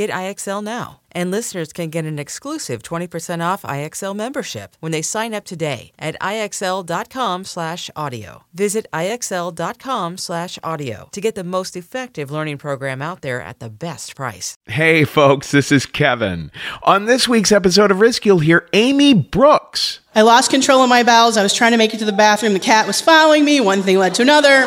[0.00, 1.00] Get IXL now.
[1.12, 5.92] And listeners can get an exclusive 20% off IXL membership when they sign up today
[5.98, 8.44] at IXL.com/audio.
[8.54, 14.54] Visit IXL.com/audio to get the most effective learning program out there at the best price.
[14.64, 16.50] Hey folks, this is Kevin.
[16.84, 20.00] On this week's episode of Risk, you'll hear Amy Brooks.
[20.14, 21.36] I lost control of my bowels.
[21.36, 22.54] I was trying to make it to the bathroom.
[22.54, 23.60] The cat was following me.
[23.60, 24.64] One thing led to another.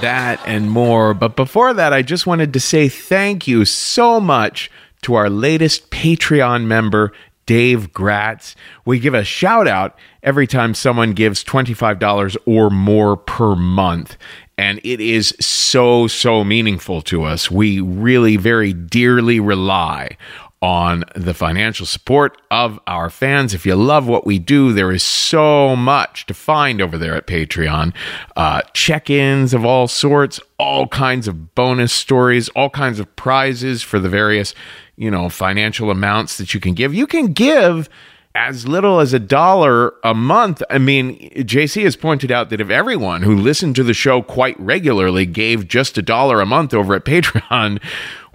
[0.00, 1.14] That and more.
[1.14, 4.70] But before that, I just wanted to say thank you so much
[5.02, 7.12] to our latest Patreon member,
[7.46, 8.56] Dave Gratz.
[8.84, 14.16] We give a shout out every time someone gives $25 or more per month.
[14.58, 17.50] And it is so, so meaningful to us.
[17.50, 20.16] We really very dearly rely
[20.62, 23.52] on the financial support of our fans.
[23.52, 27.26] If you love what we do, there is so much to find over there at
[27.26, 27.92] Patreon.
[28.36, 33.82] Uh, check ins of all sorts, all kinds of bonus stories, all kinds of prizes
[33.82, 34.54] for the various,
[34.96, 36.94] you know, financial amounts that you can give.
[36.94, 37.88] You can give
[38.36, 40.62] as little as a dollar a month.
[40.68, 44.60] I mean, JC has pointed out that if everyone who listened to the show quite
[44.60, 47.82] regularly gave just a dollar a month over at Patreon,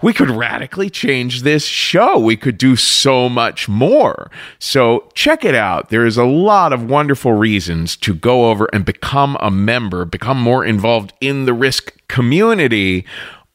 [0.02, 2.18] we could radically change this show.
[2.18, 4.30] We could do so much more.
[4.58, 5.88] So check it out.
[5.90, 10.40] There is a lot of wonderful reasons to go over and become a member, become
[10.40, 13.06] more involved in the risk community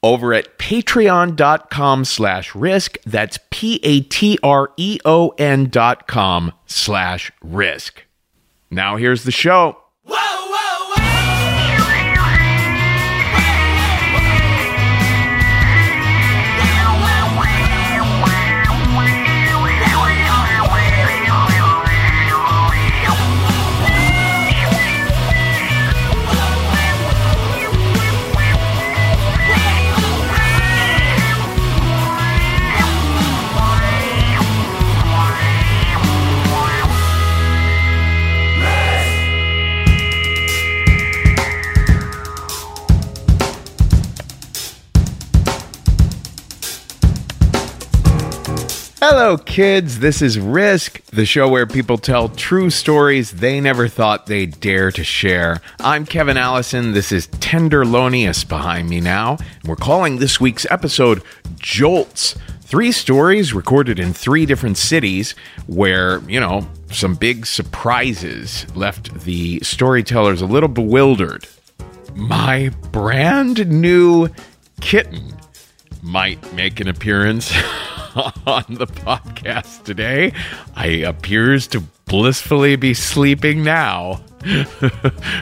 [0.01, 2.97] over at patreon.com slash risk.
[3.05, 4.09] That's P-A-T-R-E-O-N
[5.69, 8.03] dot com slash risk.
[8.69, 9.77] Now here's the show.
[48.99, 49.99] Hello, kids.
[49.99, 54.91] This is Risk, the show where people tell true stories they never thought they'd dare
[54.93, 55.61] to share.
[55.79, 56.93] I'm Kevin Allison.
[56.93, 59.37] This is Tenderlonius behind me now.
[59.65, 61.21] We're calling this week's episode
[61.57, 62.35] Jolts.
[62.61, 65.35] Three stories recorded in three different cities
[65.67, 71.47] where, you know, some big surprises left the storytellers a little bewildered.
[72.15, 74.29] My brand new
[74.81, 75.35] kitten
[76.03, 77.51] might make an appearance
[78.45, 80.33] on the podcast today.
[80.75, 84.21] I appears to blissfully be sleeping now.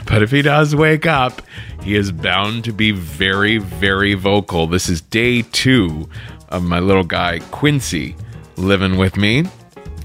[0.06, 1.42] but if he does wake up,
[1.82, 4.68] he is bound to be very, very vocal.
[4.68, 6.10] This is day two
[6.50, 8.16] of my little guy, Quincy,
[8.58, 9.46] living with me.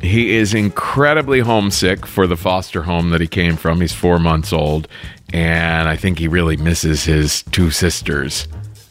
[0.02, 3.80] He is incredibly homesick for the foster home that he came from.
[3.80, 4.88] He's four months old,
[5.32, 8.48] and I think he really misses his two sisters.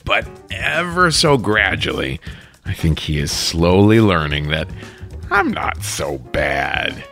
[0.10, 2.20] But ever so gradually,
[2.66, 4.68] I think he is slowly learning that
[5.30, 7.04] I'm not so bad.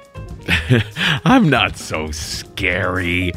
[1.24, 3.34] I'm not so scary.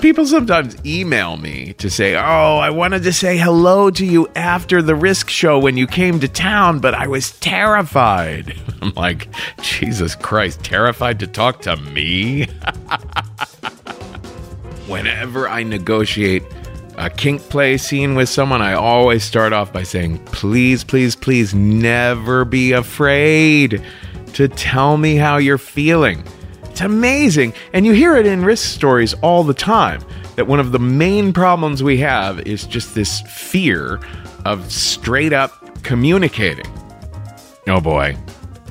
[0.00, 4.80] People sometimes email me to say, Oh, I wanted to say hello to you after
[4.80, 8.56] the risk show when you came to town, but I was terrified.
[8.80, 9.28] I'm like,
[9.60, 12.46] Jesus Christ, terrified to talk to me?
[14.86, 16.44] Whenever I negotiate
[16.96, 21.54] a kink play scene with someone, I always start off by saying, please, please, please
[21.54, 23.82] never be afraid
[24.34, 26.24] to tell me how you're feeling.
[26.64, 27.52] It's amazing.
[27.72, 30.02] And you hear it in risk stories all the time
[30.36, 34.00] that one of the main problems we have is just this fear
[34.44, 36.66] of straight up communicating.
[37.68, 38.16] Oh boy,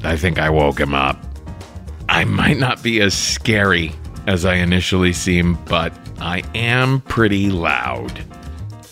[0.04, 1.24] I think I woke him up.
[2.10, 3.94] I might not be as scary
[4.28, 8.24] as I initially seem, but I am pretty loud.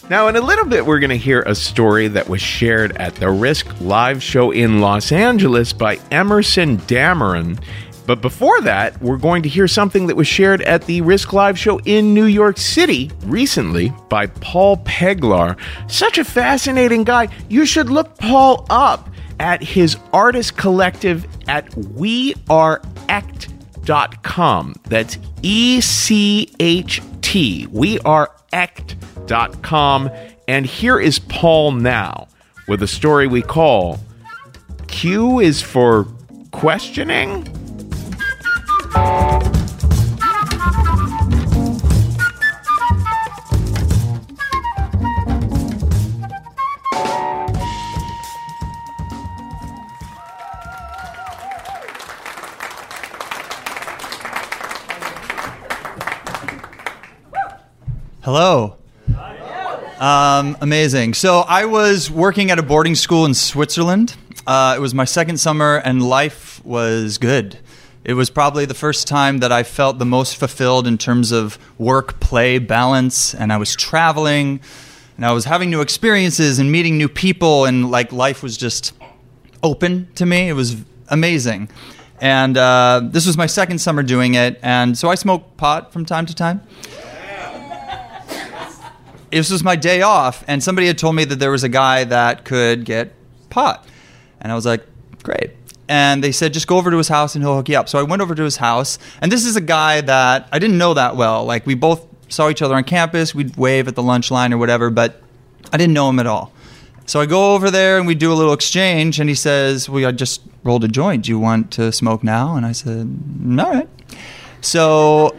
[0.09, 3.13] Now, in a little bit, we're going to hear a story that was shared at
[3.13, 7.61] the Risk live show in Los Angeles by Emerson Dameron.
[8.07, 11.59] But before that, we're going to hear something that was shared at the Risk Live
[11.59, 15.55] show in New York City recently by Paul Peglar.
[15.87, 17.27] Such a fascinating guy.
[17.47, 21.71] You should look Paul up at his artist collective at
[23.89, 24.75] weareecht.com.
[24.85, 27.67] That's E C H T.
[27.71, 30.09] We are Weareecht.com.
[30.47, 32.27] And here is Paul now
[32.67, 33.99] with a story we call
[34.87, 36.07] Q is for
[36.51, 37.47] questioning.
[58.31, 58.77] Hello.
[59.99, 61.15] Um, amazing.
[61.15, 64.15] So I was working at a boarding school in Switzerland.
[64.45, 67.57] Uh, it was my second summer, and life was good.
[68.03, 71.57] It was probably the first time that I felt the most fulfilled in terms of
[71.79, 74.59] work play balance, and I was traveling,
[75.17, 78.93] and I was having new experiences and meeting new people, and like life was just
[79.63, 80.49] open to me.
[80.49, 80.75] It was
[81.07, 81.67] amazing.
[82.21, 86.05] And uh, this was my second summer doing it, and so I smoke pot from
[86.05, 86.61] time to time
[89.31, 92.03] this was my day off, and somebody had told me that there was a guy
[92.03, 93.13] that could get
[93.49, 93.87] pot.
[94.41, 94.85] And I was like,
[95.23, 95.51] great.
[95.87, 97.89] And they said, just go over to his house and he'll hook you up.
[97.89, 100.77] So I went over to his house, and this is a guy that I didn't
[100.77, 101.45] know that well.
[101.45, 104.57] Like, we both saw each other on campus, we'd wave at the lunch line or
[104.57, 105.21] whatever, but
[105.73, 106.53] I didn't know him at all.
[107.05, 110.07] So I go over there and we do a little exchange, and he says, Well,
[110.07, 111.25] I just rolled a joint.
[111.25, 112.55] Do you want to smoke now?
[112.55, 113.17] And I said,
[113.59, 113.89] All right.
[114.61, 115.35] So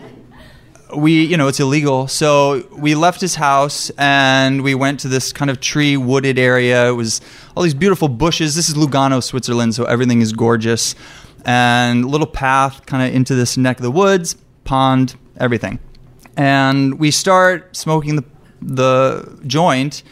[0.94, 2.08] we, you know, it's illegal.
[2.08, 6.88] So we left his house and we went to this kind of tree wooded area.
[6.88, 7.20] It was
[7.56, 8.54] all these beautiful bushes.
[8.54, 10.94] This is Lugano, Switzerland, so everything is gorgeous.
[11.44, 15.78] And little path kind of into this neck of the woods, pond, everything.
[16.36, 18.24] And we start smoking the,
[18.60, 20.02] the joint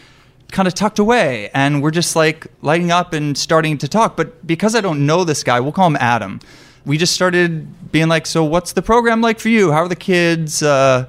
[0.51, 4.47] kind of tucked away and we're just like lighting up and starting to talk but
[4.47, 6.41] because i don't know this guy we'll call him adam
[6.89, 9.71] we just started being like, so what's the program like for you?
[9.71, 10.63] How are the kids?
[10.63, 11.07] Uh,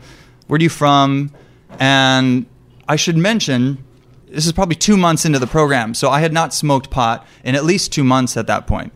[0.47, 1.31] where are you from?
[1.79, 2.47] And
[2.85, 3.81] I should mention,
[4.27, 7.55] this is probably two months into the program, so I had not smoked pot in
[7.55, 8.91] at least two months at that point.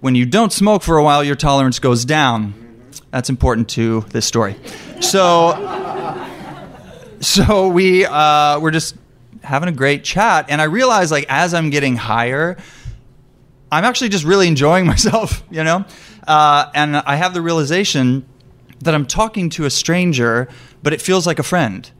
[0.00, 2.54] When you don't smoke for a while, your tolerance goes down.
[3.12, 4.56] That's important to this story.
[5.00, 6.26] So,
[7.20, 8.96] so we uh, we're just
[9.44, 12.56] having a great chat, and I realized like as I'm getting higher,
[13.72, 15.84] I'm actually just really enjoying myself, you know?
[16.26, 18.26] Uh, and I have the realization
[18.80, 20.48] that I'm talking to a stranger,
[20.82, 21.90] but it feels like a friend.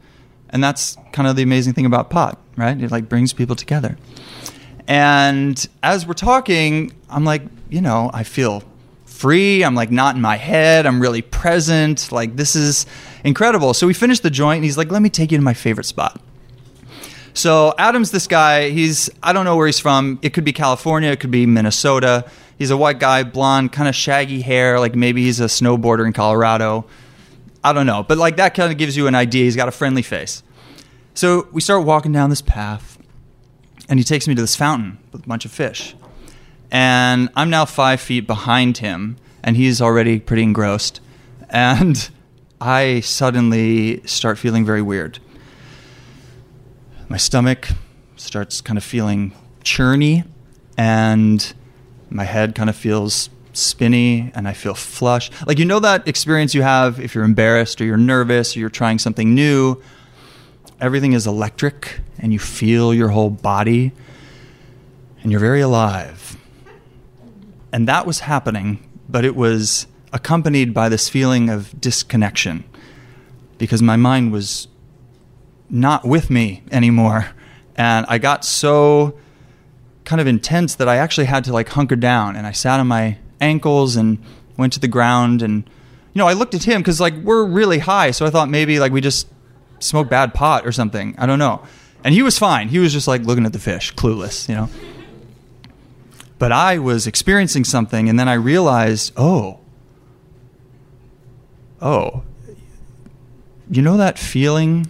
[0.49, 2.79] And that's kind of the amazing thing about pot, right?
[2.81, 3.97] It like brings people together.
[4.87, 8.63] And as we're talking, I'm like, you know, I feel
[9.05, 9.63] free.
[9.63, 10.85] I'm like not in my head.
[10.85, 12.11] I'm really present.
[12.11, 12.85] Like this is
[13.23, 13.73] incredible.
[13.73, 15.85] So we finished the joint and he's like, let me take you to my favorite
[15.85, 16.19] spot.
[17.33, 18.69] So Adam's this guy.
[18.69, 20.19] He's I don't know where he's from.
[20.21, 21.11] It could be California.
[21.11, 22.29] It could be Minnesota.
[22.57, 24.79] He's a white guy, blonde, kind of shaggy hair.
[24.79, 26.85] Like maybe he's a snowboarder in Colorado.
[27.63, 29.45] I don't know, but like that kind of gives you an idea.
[29.45, 30.43] He's got a friendly face.
[31.13, 32.97] So we start walking down this path,
[33.89, 35.95] and he takes me to this fountain with a bunch of fish.
[36.71, 41.01] And I'm now five feet behind him, and he's already pretty engrossed.
[41.49, 42.09] And
[42.61, 45.19] I suddenly start feeling very weird
[47.11, 47.67] my stomach
[48.15, 49.33] starts kind of feeling
[49.65, 50.25] churny
[50.77, 51.53] and
[52.09, 55.29] my head kind of feels spinny and I feel flush.
[55.45, 58.69] Like you know that experience you have if you're embarrassed or you're nervous or you're
[58.69, 59.81] trying something new.
[60.79, 63.91] Everything is electric and you feel your whole body
[65.21, 66.37] and you're very alive.
[67.73, 72.63] And that was happening, but it was accompanied by this feeling of disconnection
[73.57, 74.69] because my mind was
[75.71, 77.27] not with me anymore.
[77.75, 79.17] And I got so
[80.03, 82.87] kind of intense that I actually had to like hunker down and I sat on
[82.87, 84.21] my ankles and
[84.57, 85.63] went to the ground and
[86.13, 88.79] you know, I looked at him cuz like we're really high, so I thought maybe
[88.79, 89.27] like we just
[89.79, 91.15] smoke bad pot or something.
[91.17, 91.63] I don't know.
[92.03, 92.67] And he was fine.
[92.67, 94.69] He was just like looking at the fish, clueless, you know.
[96.37, 99.59] But I was experiencing something, and then I realized, oh,
[101.79, 102.23] oh,
[103.69, 104.87] you know that feeling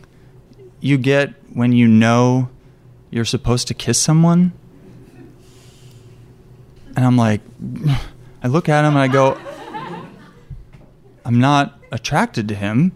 [0.82, 2.50] you get when you know
[3.10, 4.52] you're supposed to kiss someone?
[6.96, 7.42] And I'm like,
[8.44, 9.40] I look at him and I go,
[11.24, 12.92] I'm not attracted to him.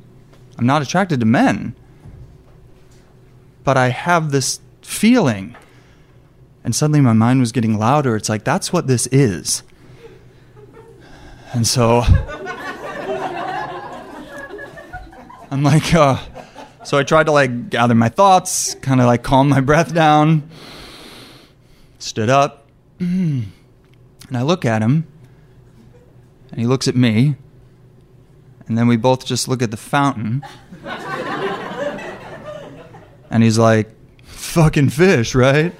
[0.57, 1.75] I'm not attracted to men.
[3.63, 5.55] But I have this feeling.
[6.63, 8.15] And suddenly my mind was getting louder.
[8.15, 9.61] It's like, that's what this is.
[11.53, 12.01] And so
[15.51, 16.17] I'm like, uh,
[16.85, 20.49] so I tried to like gather my thoughts, kind of like calm my breath down,
[21.99, 22.67] stood up,
[22.99, 23.51] and
[24.31, 25.07] I look at him,
[26.51, 27.35] and he looks at me,
[28.67, 30.45] and then we both just look at the fountain.
[33.29, 33.89] and he's like,
[34.23, 35.73] fucking fish, right?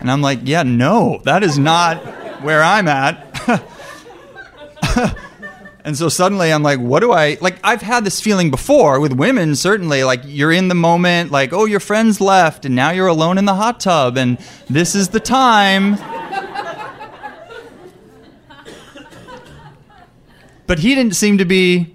[0.00, 1.98] and I'm like, yeah, no, that is not
[2.42, 3.28] where I'm at.
[5.84, 7.56] And so suddenly I'm like, what do I like?
[7.64, 10.04] I've had this feeling before with women, certainly.
[10.04, 13.46] Like, you're in the moment, like, oh, your friends left, and now you're alone in
[13.46, 14.38] the hot tub, and
[14.70, 15.96] this is the time.
[20.66, 21.92] but he didn't seem to be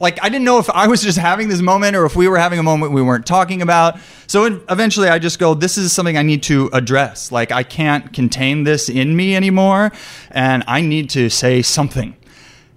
[0.00, 2.36] like I didn't know if I was just having this moment or if we were
[2.36, 3.98] having a moment we weren't talking about.
[4.26, 7.32] So eventually I just go, this is something I need to address.
[7.32, 9.92] Like I can't contain this in me anymore
[10.30, 12.16] and I need to say something.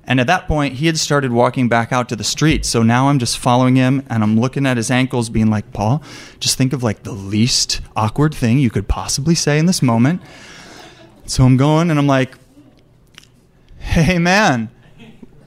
[0.07, 2.65] And at that point, he had started walking back out to the street.
[2.65, 6.01] So now I'm just following him and I'm looking at his ankles, being like, Paul,
[6.39, 10.21] just think of like the least awkward thing you could possibly say in this moment.
[11.25, 12.37] So I'm going and I'm like,
[13.79, 14.69] hey, man,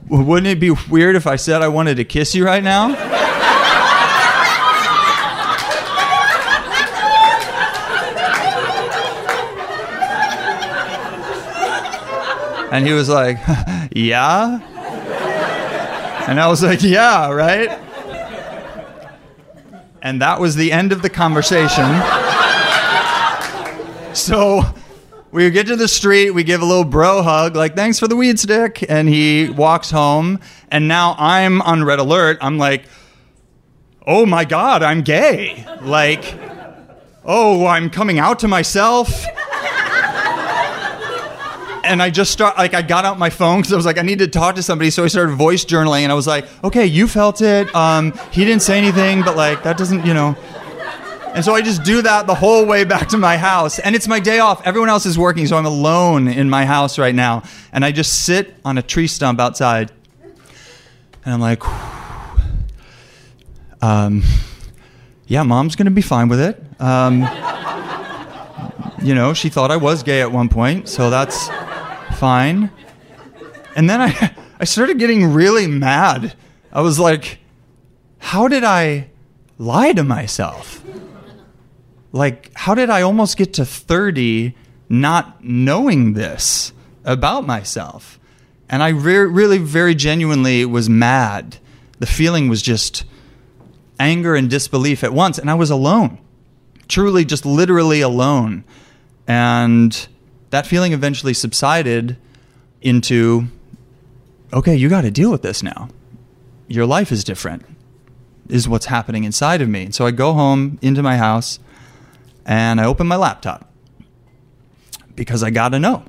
[0.09, 3.29] wouldn't it be weird if I said I wanted to kiss you right now?
[12.71, 13.39] And he was like,
[13.93, 14.61] Yeah?
[16.29, 17.79] And I was like, Yeah, right?
[20.03, 21.85] And that was the end of the conversation.
[24.15, 24.63] So
[25.31, 28.17] we get to the street, we give a little bro hug, like, thanks for the
[28.17, 28.85] weed stick.
[28.89, 30.41] And he walks home.
[30.71, 32.39] And now I'm on red alert.
[32.41, 32.85] I'm like,
[34.07, 35.65] oh my God, I'm gay.
[35.83, 36.25] Like,
[37.25, 39.25] oh, I'm coming out to myself.
[41.85, 44.03] And I just start like I got out my phone because I was like I
[44.03, 46.87] need to talk to somebody, so I started voice journaling, and I was like, okay,
[46.87, 47.75] you felt it.
[47.75, 50.37] Um, he didn't say anything, but like that doesn't, you know.
[51.35, 53.79] And so I just do that the whole way back to my house.
[53.79, 54.67] And it's my day off.
[54.67, 57.45] Everyone else is working, so I'm alone in my house right now.
[57.73, 59.93] And I just sit on a tree stump outside.
[61.25, 61.63] And I'm like,
[63.81, 64.25] um,
[65.29, 66.61] yeah, mom's going to be fine with it.
[66.81, 67.21] Um,
[69.01, 71.49] you know, she thought I was gay at one point, so that's
[72.21, 72.71] fine.
[73.75, 76.35] And then I, I started getting really mad.
[76.71, 77.39] I was like,
[78.19, 79.09] how did I
[79.57, 80.85] lie to myself?
[82.13, 84.55] like how did I almost get to 30
[84.89, 86.73] not knowing this
[87.05, 88.19] about myself?
[88.69, 91.57] And I re- really very genuinely was mad.
[92.01, 93.05] The feeling was just
[93.99, 96.19] anger and disbelief at once and I was alone.
[96.87, 98.65] Truly just literally alone.
[99.27, 100.09] And
[100.51, 102.17] that feeling eventually subsided
[102.83, 103.47] into
[104.53, 105.89] okay, you got to deal with this now.
[106.69, 107.65] Your life is different.
[108.49, 109.85] Is what's happening inside of me.
[109.85, 111.59] And so I go home into my house
[112.45, 113.71] and I open my laptop
[115.15, 116.05] because I got to know.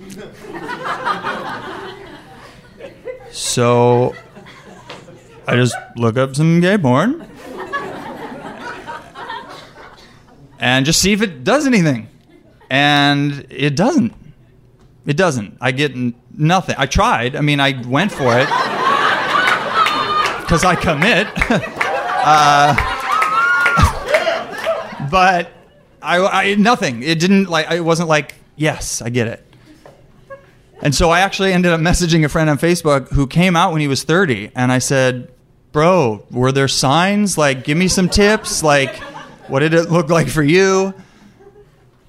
[3.30, 4.14] so
[5.46, 7.26] I just look up some gay porn
[10.58, 12.08] and just see if it does anything.
[12.70, 14.14] And it doesn't.
[15.04, 15.58] It doesn't.
[15.60, 16.76] I get n- nothing.
[16.78, 17.34] I tried.
[17.34, 18.46] I mean, I went for it
[20.40, 21.26] because I commit.
[21.50, 22.74] uh,
[25.10, 25.50] but
[26.00, 27.02] I, I nothing.
[27.02, 27.70] It didn't like.
[27.72, 29.44] It wasn't like yes, I get it.
[30.82, 33.80] And so I actually ended up messaging a friend on Facebook who came out when
[33.80, 35.30] he was 30, and I said,
[35.72, 37.36] "Bro, were there signs?
[37.36, 38.62] Like, give me some tips.
[38.62, 38.96] Like,
[39.48, 40.94] what did it look like for you?"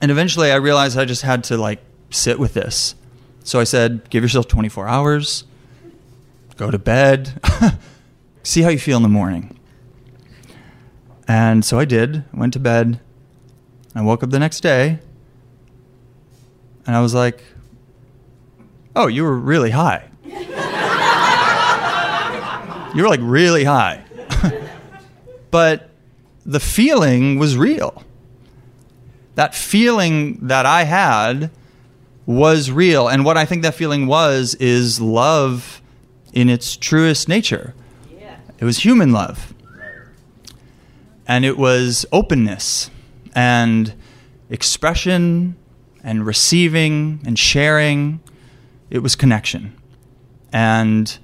[0.01, 1.79] And eventually, I realized I just had to like
[2.09, 2.95] sit with this.
[3.43, 5.43] So I said, "Give yourself 24 hours.
[6.57, 7.39] Go to bed.
[8.43, 9.57] See how you feel in the morning."
[11.27, 12.25] And so I did.
[12.33, 12.99] Went to bed
[13.93, 14.99] I woke up the next day
[16.87, 17.43] and I was like,
[18.95, 20.07] oh, you were really high.
[22.93, 24.03] You were like really high.
[25.49, 25.89] but
[26.45, 28.03] the feeling was real.
[29.35, 31.51] That feeling that I had
[32.25, 33.07] was real.
[33.07, 35.81] And what I think that feeling was is love
[36.33, 37.73] in its truest nature.
[38.17, 38.37] Yeah.
[38.59, 39.53] It was human love.
[41.27, 42.89] And it was openness
[43.33, 43.93] and
[44.49, 45.55] expression
[46.03, 48.19] and receiving and sharing.
[48.89, 49.77] It was connection.
[50.51, 51.17] And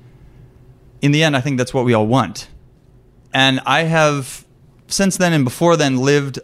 [1.02, 2.48] in the end, I think that's what we all want.
[3.34, 4.46] And I have,
[4.88, 6.40] since then and before then, lived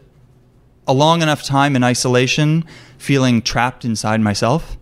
[0.88, 2.66] a long enough time in isolation,
[2.98, 4.78] feeling trapped inside myself,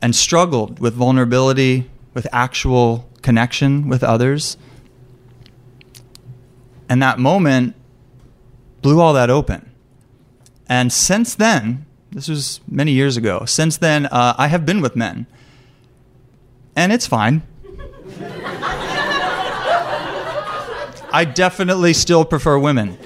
[0.00, 4.56] and struggled with vulnerability, with actual connection with others.
[6.88, 7.74] And that moment
[8.80, 9.70] blew all that open.
[10.68, 14.96] And since then, this was many years ago, since then, uh, I have been with
[14.96, 15.26] men.
[16.76, 17.42] And it's fine.
[21.10, 22.98] I definitely still prefer women.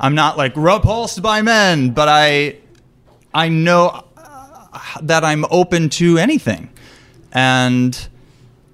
[0.00, 2.56] I'm not like repulsed by men, but I
[3.34, 6.70] I know uh, that I'm open to anything.
[7.32, 8.08] And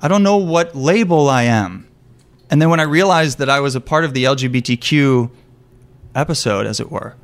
[0.01, 1.89] I don't know what label I am.
[2.49, 5.29] And then when I realized that I was a part of the LGBTQ
[6.15, 7.17] episode as it were,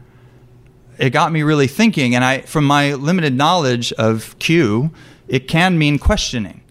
[0.98, 4.90] it got me really thinking and I from my limited knowledge of Q,
[5.28, 6.62] it can mean questioning.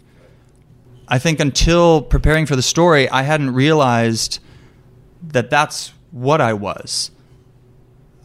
[1.07, 4.39] I think until preparing for the story, I hadn't realized
[5.23, 7.11] that that's what I was.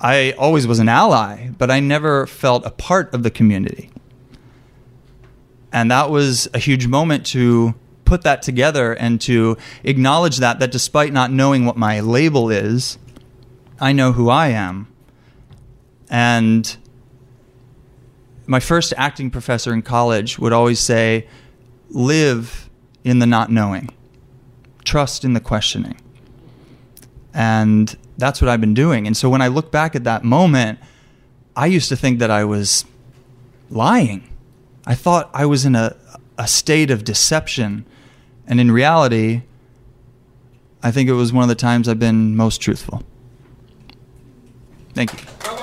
[0.01, 3.91] I always was an ally, but I never felt a part of the community.
[5.73, 7.75] And that was a huge moment to
[8.05, 12.99] put that together and to acknowledge that that despite not knowing what my label is,
[13.81, 14.89] I know who I am.
[16.09, 16.77] And
[18.47, 21.27] my first acting professor in college would always say,
[21.91, 22.71] live
[23.03, 23.91] in the not knowing,
[24.85, 26.01] trust in the questioning.
[27.35, 29.07] And that's what I've been doing.
[29.07, 30.79] And so when I look back at that moment,
[31.55, 32.85] I used to think that I was
[33.71, 34.29] lying.
[34.87, 35.97] I thought I was in a,
[36.39, 37.85] a state of deception.
[38.47, 39.43] And in reality,
[40.83, 43.03] I think it was one of the times I've been most truthful.
[44.95, 45.56] Thank you.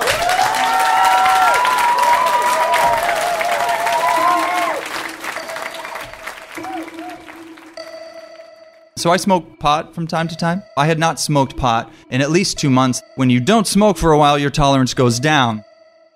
[9.04, 10.62] So I smoke pot from time to time.
[10.78, 13.02] I had not smoked pot in at least two months.
[13.16, 15.62] When you don't smoke for a while, your tolerance goes down.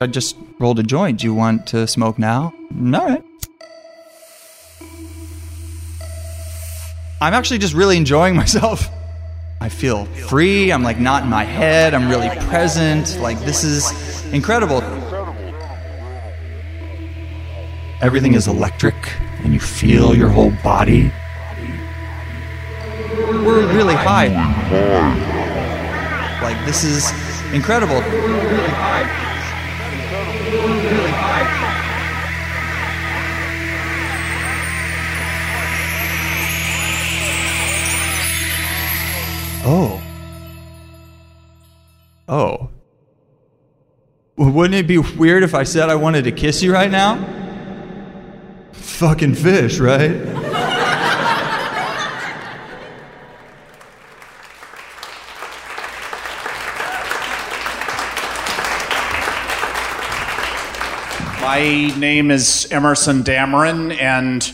[0.01, 1.21] I just rolled a joint.
[1.21, 2.45] Do you want to smoke now?
[2.95, 3.23] All right.
[7.21, 8.89] I'm actually just really enjoying myself.
[9.61, 10.73] I feel free.
[10.73, 11.93] I'm like not in my head.
[11.93, 13.19] I'm really present.
[13.21, 14.81] Like this is incredible.
[18.01, 18.97] Everything is electric
[19.45, 21.13] and you feel your whole body
[23.29, 24.29] we're really high.
[26.43, 27.11] Like this is
[27.53, 28.03] incredible.
[39.71, 40.03] Oh.
[42.29, 42.71] Oh.
[44.37, 47.19] Wouldn't it be weird if I said I wanted to kiss you right now?
[48.73, 50.48] Fucking fish, right?
[61.49, 64.45] My name is Emerson Dameron, and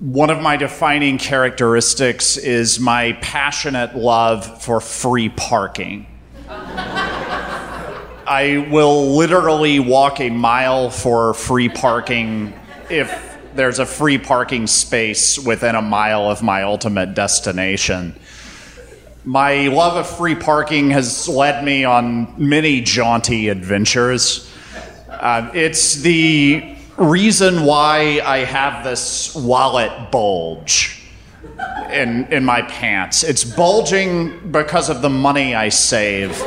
[0.00, 6.06] one of my defining characteristics is my passionate love for free parking.
[6.48, 12.54] I will literally walk a mile for free parking
[12.88, 18.18] if there's a free parking space within a mile of my ultimate destination.
[19.26, 24.50] My love of free parking has led me on many jaunty adventures.
[25.20, 31.02] Uh, it's the reason why I have this wallet bulge
[31.90, 33.22] in, in my pants.
[33.22, 36.40] It's bulging because of the money I save.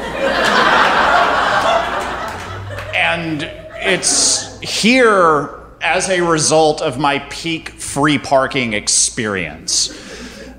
[2.93, 3.43] and
[3.81, 9.89] it's here as a result of my peak free parking experience.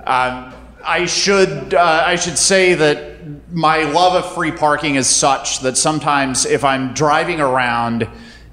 [0.04, 3.19] Uh, I should uh, I should say that
[3.52, 8.08] my love of free parking is such that sometimes if I'm driving around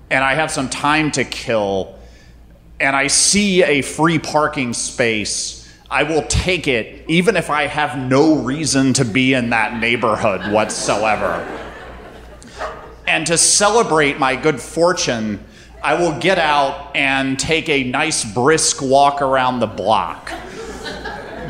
[0.09, 1.97] and I have some time to kill
[2.79, 7.97] and I see a free parking space, I will take it even if I have
[7.97, 11.45] no reason to be in that neighborhood whatsoever.
[13.07, 15.43] And to celebrate my good fortune,
[15.83, 20.31] I will get out and take a nice brisk walk around the block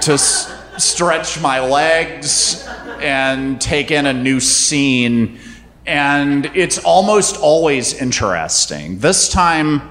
[0.02, 2.67] to s- stretch my legs
[3.02, 5.40] and take in a new scene.
[5.86, 9.00] And it's almost always interesting.
[9.00, 9.82] This time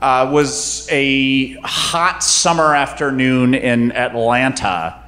[0.00, 5.02] uh, was a hot summer afternoon in Atlanta.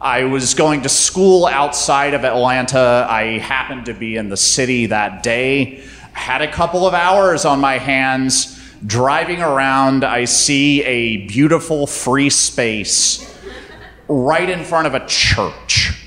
[0.00, 3.06] I was going to school outside of Atlanta.
[3.10, 5.82] I happened to be in the city that day.
[6.12, 8.54] Had a couple of hours on my hands.
[8.86, 13.24] Driving around, I see a beautiful free space
[14.06, 15.97] right in front of a church.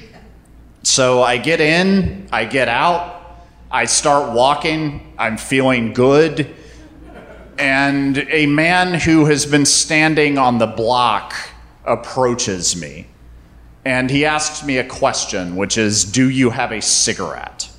[0.83, 3.39] So I get in, I get out,
[3.69, 6.55] I start walking, I'm feeling good.
[7.57, 11.35] And a man who has been standing on the block
[11.85, 13.07] approaches me.
[13.85, 17.69] And he asks me a question, which is Do you have a cigarette?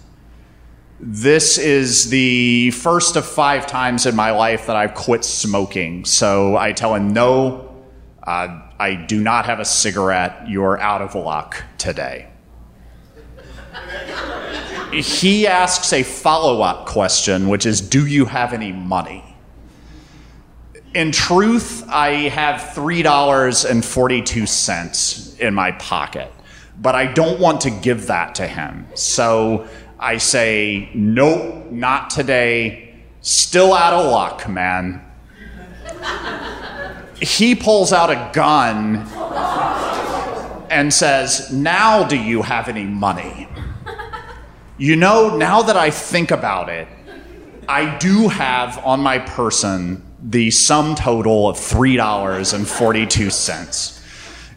[1.01, 6.05] This is the first of five times in my life that I've quit smoking.
[6.05, 7.83] So I tell him, No,
[8.23, 10.49] uh, I do not have a cigarette.
[10.49, 12.32] You're out of luck today.
[14.93, 19.25] He asks a follow up question, which is Do you have any money?
[20.95, 26.31] In truth, I have $3.42 in my pocket,
[26.79, 28.87] but I don't want to give that to him.
[28.95, 29.67] So
[29.99, 32.91] I say, Nope, not today.
[33.23, 35.01] Still out of luck, man.
[37.21, 38.97] he pulls out a gun
[40.71, 43.42] and says, Now do you have any money?
[44.83, 46.89] You know, now that I think about it,
[47.69, 54.05] I do have on my person the sum total of $3.42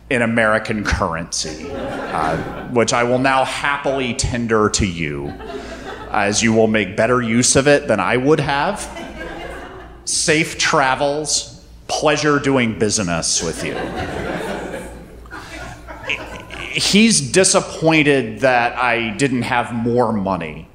[0.10, 2.38] in American currency, uh,
[2.70, 5.28] which I will now happily tender to you,
[6.10, 8.90] as you will make better use of it than I would have.
[10.06, 13.76] Safe travels, pleasure doing business with you.
[16.76, 20.68] He's disappointed that I didn't have more money.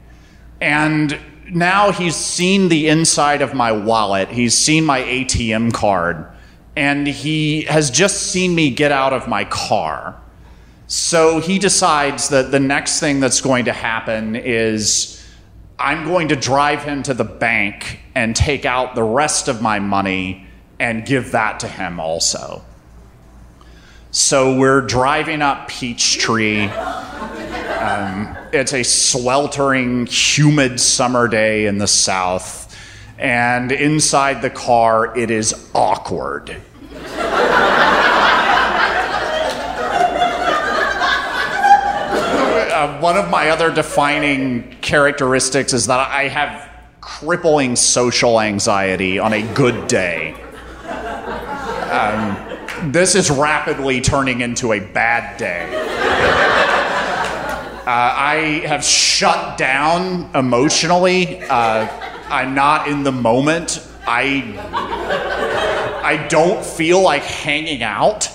[0.61, 1.19] And
[1.51, 6.27] now he's seen the inside of my wallet, he's seen my ATM card,
[6.77, 10.21] and he has just seen me get out of my car.
[10.87, 15.25] So he decides that the next thing that's going to happen is
[15.79, 19.79] I'm going to drive him to the bank and take out the rest of my
[19.79, 20.47] money
[20.79, 22.65] and give that to him also.
[24.13, 26.67] So we're driving up Peachtree.
[26.67, 32.77] Um, it's a sweltering, humid summer day in the South,
[33.19, 36.57] and inside the car, it is awkward.
[42.81, 46.69] uh, one of my other defining characteristics is that I have
[47.01, 50.35] crippling social anxiety on a good day.
[52.85, 55.69] This is rapidly turning into a bad day.
[57.81, 61.43] Uh, I have shut down emotionally.
[61.43, 61.87] Uh,
[62.29, 63.87] I'm not in the moment.
[64.07, 64.57] I
[66.03, 68.31] I don't feel like hanging out.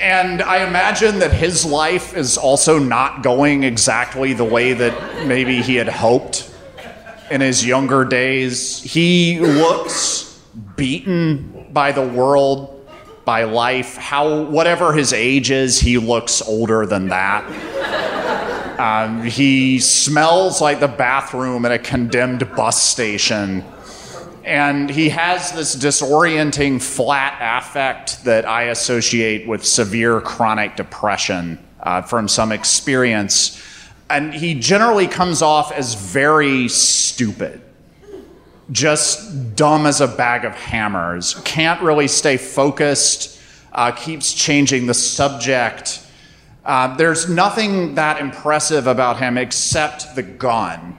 [0.00, 5.62] And I imagine that his life is also not going exactly the way that maybe
[5.62, 6.52] he had hoped
[7.30, 8.82] in his younger days.
[8.82, 10.40] He looks
[10.76, 12.84] beaten by the world,
[13.24, 13.96] by life.
[13.96, 17.44] How, whatever his age is, he looks older than that.
[18.80, 23.64] Um, he smells like the bathroom at a condemned bus station.
[24.42, 32.02] And he has this disorienting flat affect that I associate with severe chronic depression uh,
[32.02, 33.62] from some experience.
[34.10, 37.62] And he generally comes off as very stupid,
[38.70, 43.40] just dumb as a bag of hammers, can't really stay focused,
[43.72, 46.04] uh, keeps changing the subject.
[46.64, 50.96] Uh, there's nothing that impressive about him except the gun.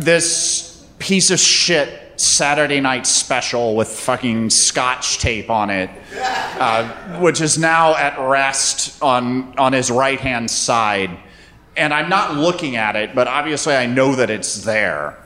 [0.00, 5.88] this piece of shit Saturday night special with fucking scotch tape on it,
[6.20, 11.16] uh, which is now at rest on, on his right hand side.
[11.78, 15.16] And I'm not looking at it, but obviously I know that it's there.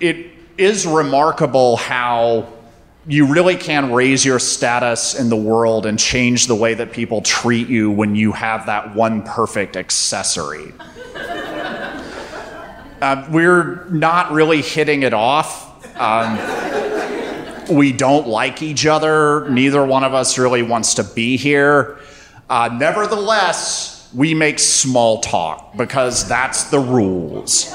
[0.00, 0.26] It
[0.58, 2.52] is remarkable how
[3.06, 7.20] you really can raise your status in the world and change the way that people
[7.22, 10.72] treat you when you have that one perfect accessory.
[13.02, 15.94] Uh, we're not really hitting it off.
[16.00, 16.38] Um,
[17.70, 19.46] we don't like each other.
[19.50, 21.98] Neither one of us really wants to be here.
[22.48, 27.74] Uh, nevertheless, we make small talk because that's the rules.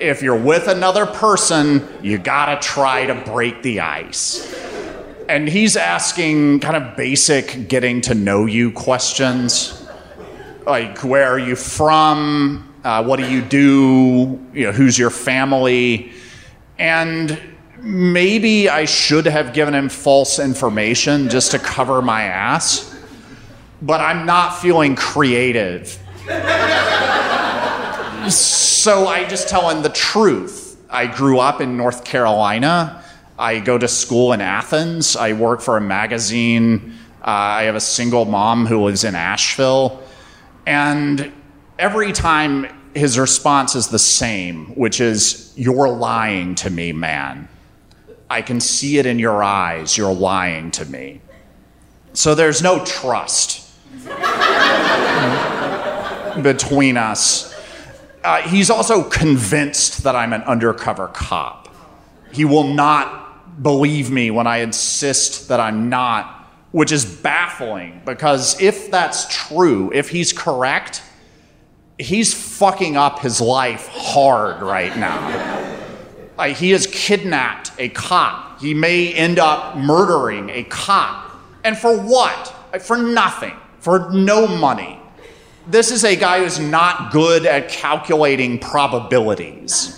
[0.00, 4.54] If you're with another person, you gotta try to break the ice.
[5.28, 9.84] and he's asking kind of basic getting to know you questions
[10.66, 16.12] like where are you from uh, what do you do you know who's your family
[16.78, 17.40] and
[17.80, 22.95] maybe i should have given him false information just to cover my ass
[23.82, 25.98] but i'm not feeling creative
[28.30, 33.02] so i just tell him the truth i grew up in north carolina
[33.38, 35.14] I go to school in Athens.
[35.14, 36.94] I work for a magazine.
[37.20, 40.02] Uh, I have a single mom who lives in Asheville.
[40.64, 41.32] And
[41.78, 47.48] every time his response is the same, which is, You're lying to me, man.
[48.30, 49.96] I can see it in your eyes.
[49.96, 51.20] You're lying to me.
[52.14, 53.65] So there's no trust
[56.42, 57.54] between us.
[58.22, 61.68] Uh, he's also convinced that I'm an undercover cop.
[62.32, 68.60] He will not believe me when I insist that I'm not, which is baffling because
[68.60, 71.02] if that's true, if he's correct,
[71.98, 75.74] he's fucking up his life hard right now.
[76.36, 78.60] Like, he has kidnapped a cop.
[78.60, 81.32] He may end up murdering a cop.
[81.64, 82.54] And for what?
[82.82, 84.98] For nothing, for no money.
[85.68, 89.96] This is a guy who's not good at calculating probabilities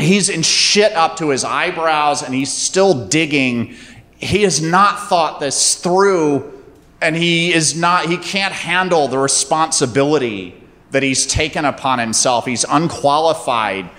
[0.00, 3.74] he's in shit up to his eyebrows and he's still digging.
[4.16, 6.62] He has not thought this through
[7.00, 10.54] and he is not he can't handle the responsibility
[10.90, 12.46] that he's taken upon himself.
[12.46, 13.90] He's unqualified.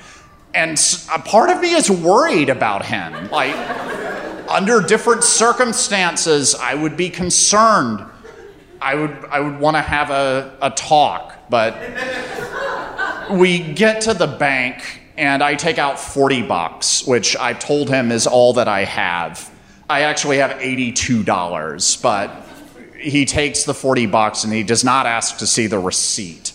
[0.54, 0.78] And
[1.14, 3.30] a part of me is worried about him.
[3.30, 3.56] Like
[4.50, 8.06] under different circumstances, I would be concerned.
[8.82, 11.76] I would I would want to have a, a talk, but
[13.32, 18.12] we get to the bank and I take out 40 bucks, which I told him
[18.12, 19.52] is all that I have.
[19.88, 22.48] I actually have $82, but
[22.98, 26.54] he takes the 40 bucks and he does not ask to see the receipt.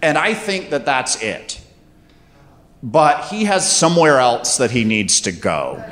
[0.00, 1.60] And I think that that's it.
[2.82, 5.84] But he has somewhere else that he needs to go.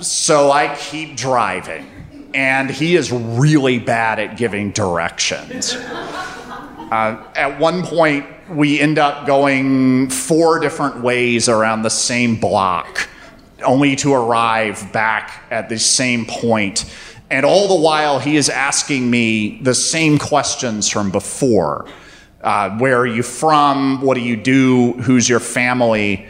[0.00, 1.95] So I keep driving.
[2.36, 5.72] And he is really bad at giving directions.
[5.72, 13.08] Uh, at one point, we end up going four different ways around the same block,
[13.64, 16.84] only to arrive back at the same point.
[17.30, 21.88] And all the while, he is asking me the same questions from before
[22.42, 24.02] uh, Where are you from?
[24.02, 24.92] What do you do?
[24.92, 26.26] Who's your family?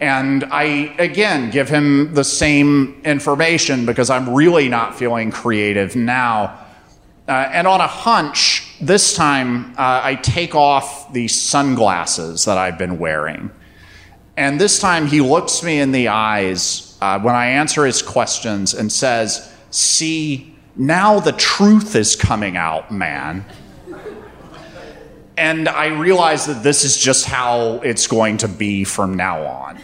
[0.00, 6.66] And I, again, give him the same information because I'm really not feeling creative now.
[7.26, 12.78] Uh, and on a hunch, this time uh, I take off the sunglasses that I've
[12.78, 13.50] been wearing.
[14.36, 18.72] And this time he looks me in the eyes uh, when I answer his questions
[18.72, 23.44] and says, See, now the truth is coming out, man.
[25.38, 29.76] And I realize that this is just how it's going to be from now on.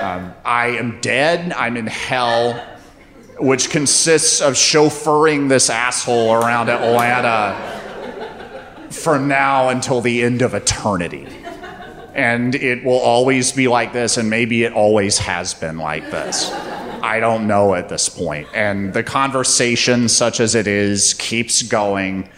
[0.00, 2.54] Um, I am dead, I'm in hell,
[3.38, 7.80] which consists of chauffeuring this asshole around Atlanta
[8.90, 11.26] from now until the end of eternity.
[12.12, 16.50] And it will always be like this, and maybe it always has been like this.
[17.02, 18.48] I don't know at this point.
[18.52, 22.28] And the conversation, such as it is, keeps going.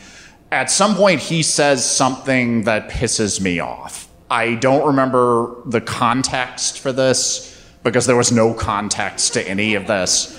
[0.53, 4.07] At some point, he says something that pisses me off.
[4.31, 9.87] I don't remember the context for this because there was no context to any of
[9.87, 10.39] this.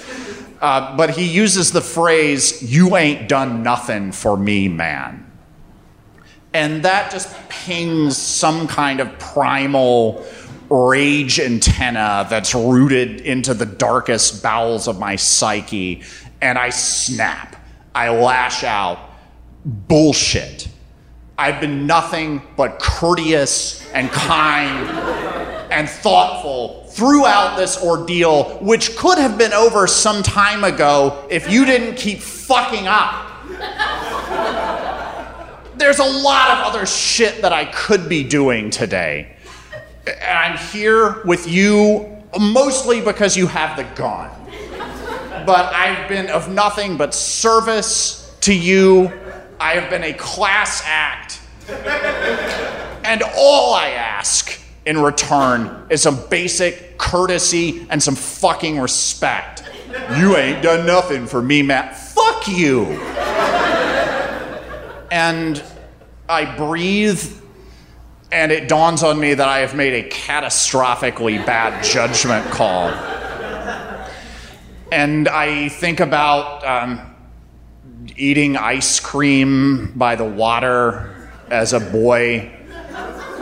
[0.61, 5.29] Uh, but he uses the phrase, You ain't done nothing for me, man.
[6.53, 10.23] And that just pings some kind of primal
[10.69, 16.03] rage antenna that's rooted into the darkest bowels of my psyche.
[16.39, 17.55] And I snap.
[17.95, 19.09] I lash out.
[19.65, 20.67] Bullshit.
[21.37, 24.87] I've been nothing but courteous and kind
[25.71, 31.65] and thoughtful throughout this ordeal, which could have been over some time ago if you
[31.65, 33.29] didn't keep fucking up.
[35.75, 39.35] There's a lot of other shit that I could be doing today.
[40.05, 44.29] And I'm here with you mostly because you have the gun.
[45.45, 49.11] But I've been of nothing but service to you.
[49.63, 51.39] I have been a class act.
[53.05, 59.63] And all I ask in return is some basic courtesy and some fucking respect.
[60.17, 61.97] You ain't done nothing for me, Matt.
[61.97, 62.87] Fuck you.
[65.09, 65.63] and
[66.27, 67.23] I breathe,
[68.33, 72.89] and it dawns on me that I have made a catastrophically bad judgment call.
[74.91, 77.12] And I think about um,
[78.15, 82.51] eating ice cream by the water as a boy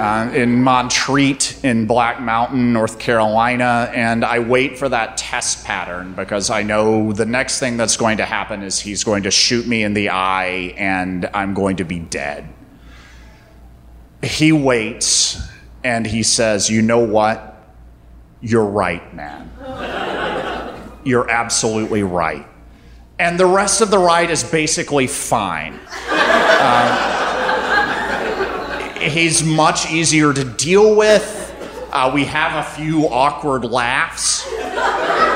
[0.01, 6.13] uh, in Montreat in Black Mountain, North Carolina, and I wait for that test pattern
[6.13, 9.67] because I know the next thing that's going to happen is he's going to shoot
[9.67, 12.47] me in the eye and I'm going to be dead.
[14.23, 15.39] He waits
[15.83, 17.47] and he says, You know what?
[18.41, 19.51] You're right, man.
[21.03, 22.47] You're absolutely right.
[23.21, 25.79] And the rest of the ride is basically fine.
[26.09, 27.29] Uh,
[28.99, 31.37] he's much easier to deal with.
[31.91, 34.43] Uh, we have a few awkward laughs.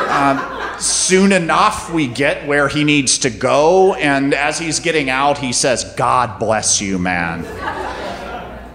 [0.09, 5.37] Um, soon enough, we get where he needs to go, and as he's getting out,
[5.37, 7.45] he says, God bless you, man.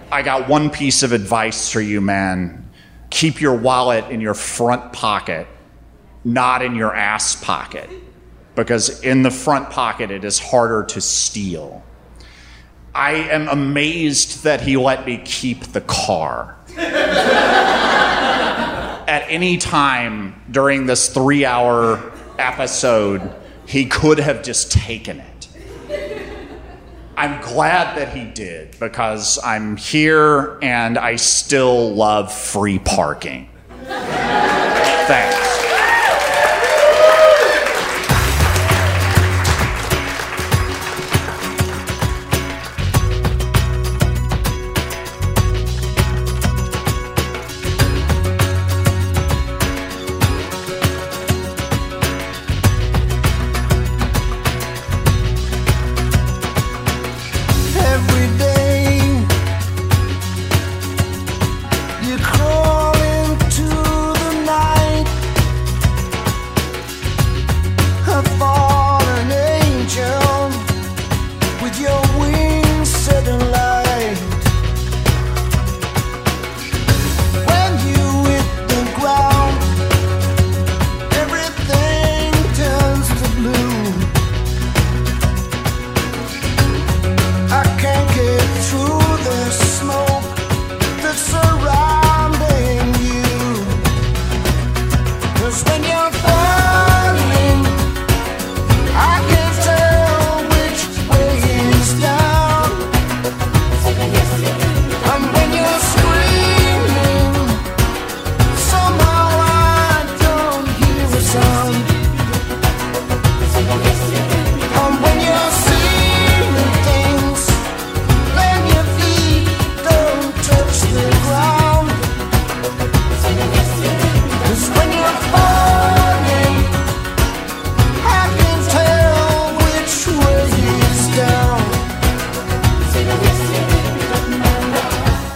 [0.09, 2.69] I got one piece of advice for you, man.
[3.09, 5.47] Keep your wallet in your front pocket,
[6.23, 7.89] not in your ass pocket,
[8.55, 11.83] because in the front pocket, it is harder to steal.
[12.93, 16.57] I am amazed that he let me keep the car.
[19.07, 23.33] At any time during this three hour episode,
[23.65, 25.27] he could have just taken it.
[27.15, 33.47] I'm glad that he did because I'm here and I still love free parking.
[33.83, 35.50] Thanks.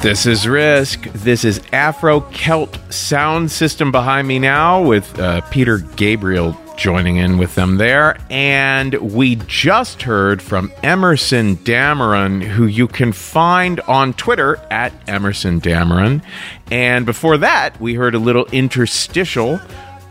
[0.06, 1.02] This is Risk.
[1.14, 7.40] This is Afro Celt sound system behind me now with uh, Peter Gabriel joining in
[7.40, 8.16] with them there.
[8.30, 15.60] And we just heard from Emerson Dameron, who you can find on Twitter at Emerson
[15.60, 16.22] Dameron.
[16.70, 19.60] And before that, we heard a little interstitial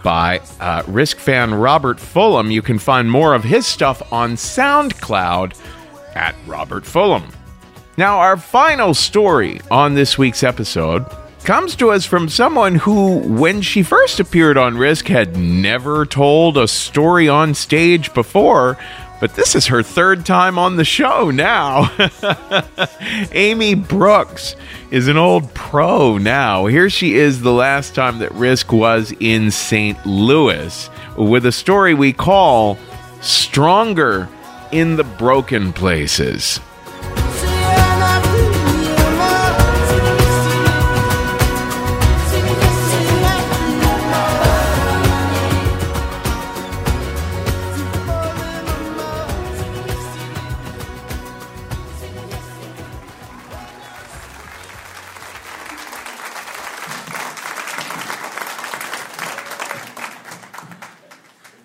[0.02, 2.50] by uh, Risk fan Robert Fulham.
[2.50, 5.56] You can find more of his stuff on SoundCloud
[6.16, 7.30] at Robert Fulham.
[7.96, 11.06] Now, our final story on this week's episode
[11.44, 16.58] comes to us from someone who, when she first appeared on Risk, had never told
[16.58, 18.76] a story on stage before.
[19.20, 21.92] But this is her third time on the show now.
[23.32, 24.56] Amy Brooks
[24.90, 26.66] is an old pro now.
[26.66, 30.04] Here she is the last time that Risk was in St.
[30.04, 32.76] Louis with a story we call
[33.20, 34.28] Stronger
[34.72, 36.58] in the Broken Places.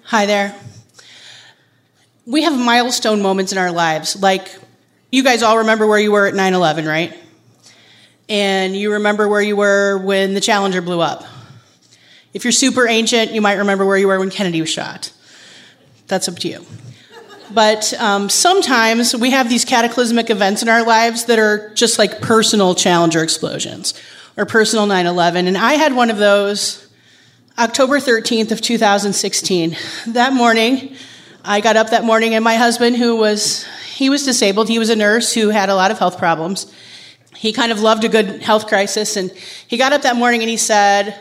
[0.10, 0.56] Hi there.
[2.26, 4.20] We have milestone moments in our lives.
[4.20, 4.50] Like,
[5.12, 7.16] you guys all remember where you were at 9 11, right?
[8.28, 11.26] And you remember where you were when the Challenger blew up.
[12.34, 15.14] If you're super ancient, you might remember where you were when Kennedy was shot.
[16.08, 16.66] That's up to you.
[17.54, 22.20] But um, sometimes we have these cataclysmic events in our lives that are just like
[22.20, 23.94] personal Challenger explosions
[24.38, 25.46] or personal 9 11.
[25.46, 26.89] And I had one of those
[27.60, 29.76] October 13th of 2016.
[30.08, 30.96] That morning,
[31.44, 34.90] I got up that morning and my husband who was he was disabled, he was
[34.90, 36.74] a nurse who had a lot of health problems.
[37.36, 39.30] He kind of loved a good health crisis and
[39.68, 41.20] he got up that morning and he said,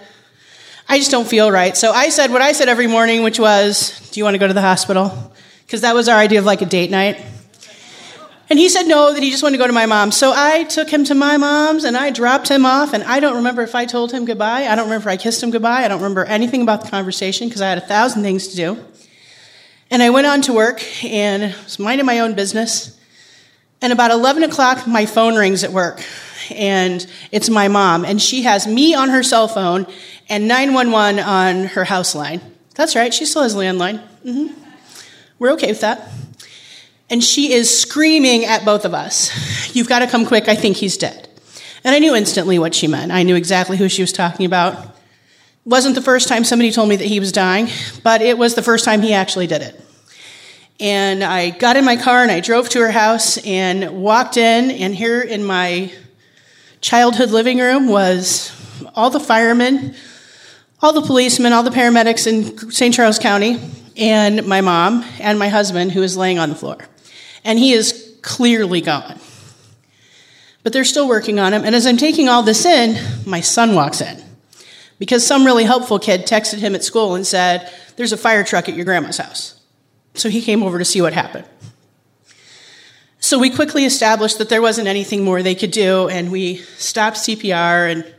[0.89, 1.77] I just don't feel right.
[1.77, 4.47] So I said what I said every morning, which was, Do you want to go
[4.47, 5.33] to the hospital?
[5.67, 7.21] Because that was our idea of like a date night.
[8.51, 10.11] And he said no, that he just wanted to go to my mom.
[10.11, 12.95] So I took him to my mom's and I dropped him off.
[12.95, 14.67] And I don't remember if I told him goodbye.
[14.67, 15.85] I don't remember if I kissed him goodbye.
[15.85, 18.85] I don't remember anything about the conversation because I had a thousand things to do.
[19.91, 22.99] And I went on to work and was minding my own business.
[23.83, 26.03] And about 11 o'clock, my phone rings at work.
[26.51, 28.07] And it's my mom.
[28.07, 29.87] And she has me on her cell phone
[30.29, 32.41] and 911 on her house line.
[32.75, 34.01] That's right, she still has landline.
[34.23, 34.49] hmm
[35.39, 36.09] We're okay with that.
[37.11, 39.75] And she is screaming at both of us.
[39.75, 40.49] You've got to come quick.
[40.49, 41.29] I think he's dead.
[41.85, 43.13] And I knew instantly what she meant.
[43.13, 44.97] I knew exactly who she was talking about.
[45.65, 47.69] Wasn't the first time somebody told me that he was dying,
[48.03, 49.81] but it was the first time he actually did it.
[50.81, 54.71] And I got in my car and I drove to her house and walked in,
[54.71, 55.93] and here in my
[56.81, 58.53] childhood living room was
[58.95, 59.95] all the firemen,
[60.81, 62.95] all the policemen, all the paramedics in St.
[62.95, 63.61] Charles County,
[63.97, 66.79] and my mom and my husband, who was laying on the floor.
[67.49, 69.19] And he is clearly gone.
[70.63, 71.65] But they're still working on him.
[71.65, 74.23] And as I'm taking all this in, my son walks in.
[74.99, 78.69] Because some really helpful kid texted him at school and said, There's a fire truck
[78.69, 79.59] at your grandma's house.
[80.13, 81.47] So he came over to see what happened.
[83.21, 87.17] So we quickly established that there wasn't anything more they could do, and we stopped
[87.17, 88.15] CPR, and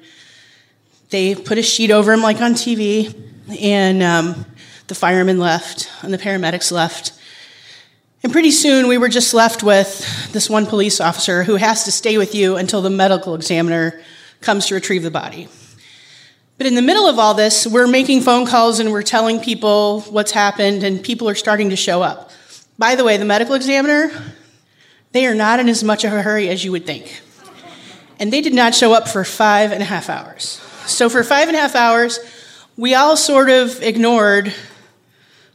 [1.10, 3.14] they put a sheet over him like on TV,
[3.62, 4.46] and um,
[4.88, 7.19] the firemen left, and the paramedics left.
[8.22, 11.92] And pretty soon we were just left with this one police officer who has to
[11.92, 14.02] stay with you until the medical examiner
[14.42, 15.48] comes to retrieve the body.
[16.58, 20.02] But in the middle of all this, we're making phone calls and we're telling people
[20.02, 22.32] what's happened, and people are starting to show up.
[22.78, 24.12] By the way, the medical examiner,
[25.14, 27.22] they are not in as much of a hurry as you would think.
[28.20, 30.62] And they did not show up for five and a half hours.
[30.86, 32.20] So, for five and a half hours,
[32.76, 34.54] we all sort of ignored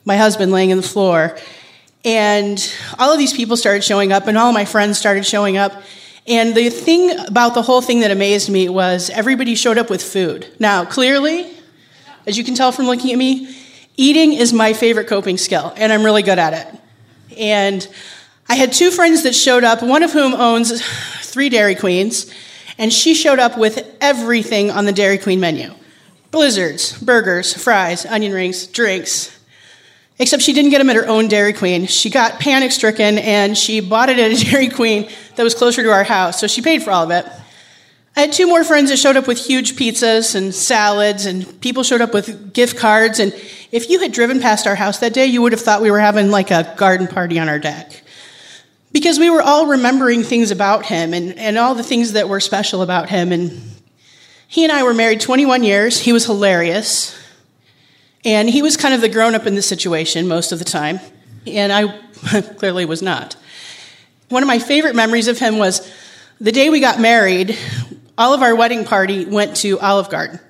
[0.07, 1.37] my husband laying on the floor.
[2.05, 5.73] And all of these people started showing up, and all my friends started showing up.
[6.27, 10.03] And the thing about the whole thing that amazed me was everybody showed up with
[10.03, 10.47] food.
[10.59, 11.51] Now, clearly,
[12.27, 13.57] as you can tell from looking at me,
[13.97, 16.81] eating is my favorite coping skill, and I'm really good at it.
[17.39, 17.87] And
[18.49, 20.83] I had two friends that showed up, one of whom owns
[21.23, 22.31] three Dairy Queens,
[22.79, 25.73] and she showed up with everything on the Dairy Queen menu
[26.31, 29.34] blizzards, burgers, fries, onion rings, drinks.
[30.19, 31.87] Except she didn't get them at her own Dairy Queen.
[31.87, 35.83] She got panic stricken and she bought it at a Dairy Queen that was closer
[35.83, 37.27] to our house, so she paid for all of it.
[38.17, 41.83] I had two more friends that showed up with huge pizzas and salads, and people
[41.83, 43.19] showed up with gift cards.
[43.19, 43.33] And
[43.73, 45.99] if you had driven past our house that day, you would have thought we were
[45.99, 48.03] having like a garden party on our deck.
[48.93, 52.39] Because we were all remembering things about him and, and all the things that were
[52.39, 53.33] special about him.
[53.33, 53.61] And
[54.47, 55.99] he and I were married 21 years.
[55.99, 57.19] He was hilarious.
[58.25, 61.01] And he was kind of the grown up in the situation most of the time.
[61.47, 61.89] And I
[62.57, 63.37] clearly was not.
[64.31, 65.91] One of my favorite memories of him was
[66.41, 67.57] the day we got married,
[68.17, 70.41] all of our wedding party went to Olive Garden.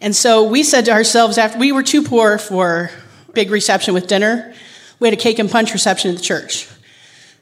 [0.00, 2.90] And so we said to ourselves, after we were too poor for
[3.32, 4.54] big reception with dinner,
[5.00, 6.68] we had a cake and punch reception at the church.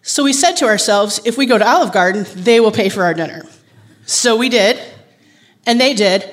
[0.03, 3.03] So we said to ourselves, if we go to Olive Garden, they will pay for
[3.03, 3.43] our dinner.
[4.07, 4.80] So we did,
[5.66, 6.28] and they did.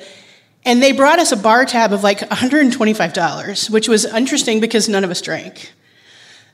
[0.64, 5.04] And they brought us a bar tab of like $125, which was interesting because none
[5.04, 5.72] of us drank.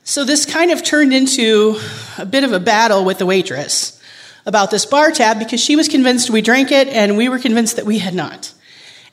[0.03, 1.77] So this kind of turned into
[2.17, 4.01] a bit of a battle with the waitress
[4.45, 7.75] about this bar tab because she was convinced we drank it and we were convinced
[7.75, 8.53] that we had not.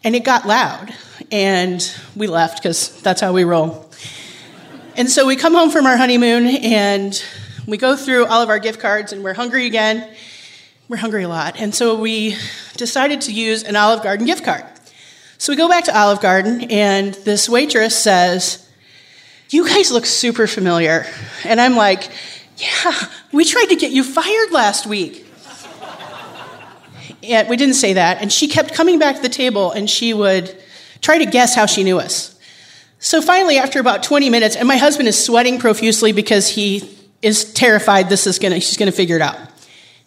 [0.04, 0.94] And it got loud,
[1.32, 1.82] and
[2.14, 3.90] we left because that's how we roll.
[4.96, 7.20] And so we come home from our honeymoon and
[7.66, 10.08] we go through all of our gift cards and we're hungry again.
[10.88, 11.58] We're hungry a lot.
[11.58, 12.36] And so we
[12.76, 14.64] decided to use an Olive Garden gift card.
[15.38, 18.68] So we go back to Olive Garden, and this waitress says,
[19.50, 21.06] You guys look super familiar.
[21.44, 22.10] And I'm like,
[22.56, 22.92] Yeah,
[23.32, 25.26] we tried to get you fired last week.
[27.22, 28.20] And we didn't say that.
[28.20, 30.54] And she kept coming back to the table, and she would
[31.00, 32.38] try to guess how she knew us.
[32.98, 36.88] So finally, after about 20 minutes, and my husband is sweating profusely because he
[37.22, 39.36] is terrified this is gonna, she's gonna figure it out.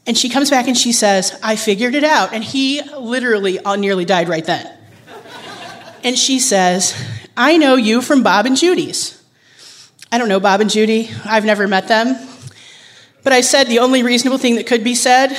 [0.06, 2.34] And she comes back and she says, I figured it out.
[2.34, 4.77] And he literally uh, nearly died right then.
[6.04, 6.96] And she says,
[7.36, 9.22] I know you from Bob and Judy's.
[10.12, 11.10] I don't know Bob and Judy.
[11.26, 12.16] I've never met them.
[13.24, 15.38] But I said the only reasonable thing that could be said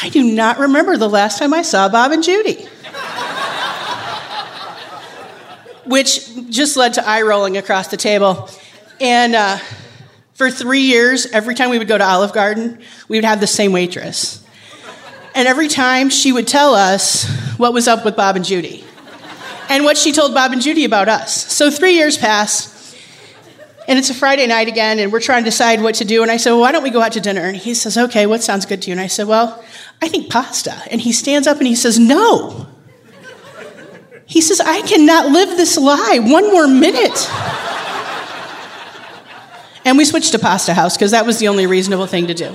[0.00, 2.68] I do not remember the last time I saw Bob and Judy.
[5.88, 6.20] which
[6.50, 8.48] just led to eye rolling across the table.
[9.00, 9.58] And uh,
[10.34, 13.46] for three years, every time we would go to Olive Garden, we would have the
[13.46, 14.44] same waitress.
[15.34, 17.26] And every time she would tell us
[17.56, 18.84] what was up with Bob and Judy
[19.68, 21.52] and what she told Bob and Judy about us.
[21.52, 22.94] So three years pass,
[23.86, 26.22] and it's a Friday night again, and we're trying to decide what to do.
[26.22, 27.42] And I said, Well, why don't we go out to dinner?
[27.42, 28.92] And he says, Okay, what sounds good to you?
[28.92, 29.64] And I said, Well,
[30.02, 30.82] I think pasta.
[30.90, 32.66] And he stands up and he says, No.
[34.26, 37.30] He says, I cannot live this lie one more minute.
[39.86, 42.54] And we switched to Pasta House because that was the only reasonable thing to do.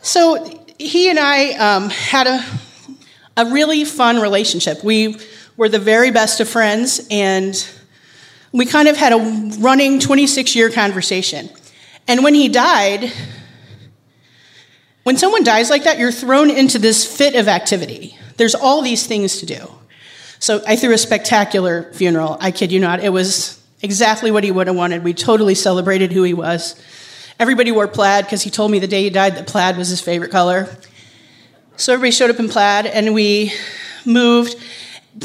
[0.00, 2.42] So he and I um, had a,
[3.36, 4.82] a really fun relationship.
[4.84, 5.18] We
[5.56, 7.54] were the very best of friends, and
[8.52, 11.48] we kind of had a running 26 year conversation.
[12.06, 13.12] And when he died,
[15.04, 18.16] when someone dies like that, you're thrown into this fit of activity.
[18.36, 19.70] There's all these things to do.
[20.38, 22.36] So I threw a spectacular funeral.
[22.40, 23.02] I kid you not.
[23.02, 25.04] It was exactly what he would have wanted.
[25.04, 26.74] We totally celebrated who he was.
[27.38, 30.00] Everybody wore plaid because he told me the day he died that plaid was his
[30.00, 30.68] favorite color.
[31.76, 33.52] So everybody showed up in plaid, and we
[34.04, 34.56] moved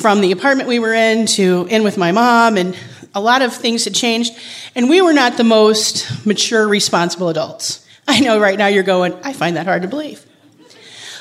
[0.02, 2.76] from the apartment we were in to in with my mom, and
[3.14, 4.34] a lot of things had changed.
[4.74, 7.86] And we were not the most mature, responsible adults.
[8.08, 10.26] I know right now you're going, I find that hard to believe.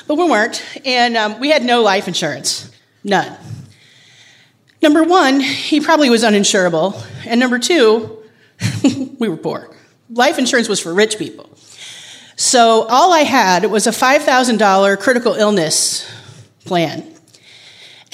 [0.07, 2.71] But we weren't, and um, we had no life insurance.
[3.03, 3.37] None.
[4.81, 6.99] Number one, he probably was uninsurable.
[7.27, 8.23] And number two,
[9.19, 9.69] we were poor.
[10.09, 11.51] Life insurance was for rich people.
[12.39, 16.09] So all I had was a $5,000 critical illness
[16.63, 17.05] plan.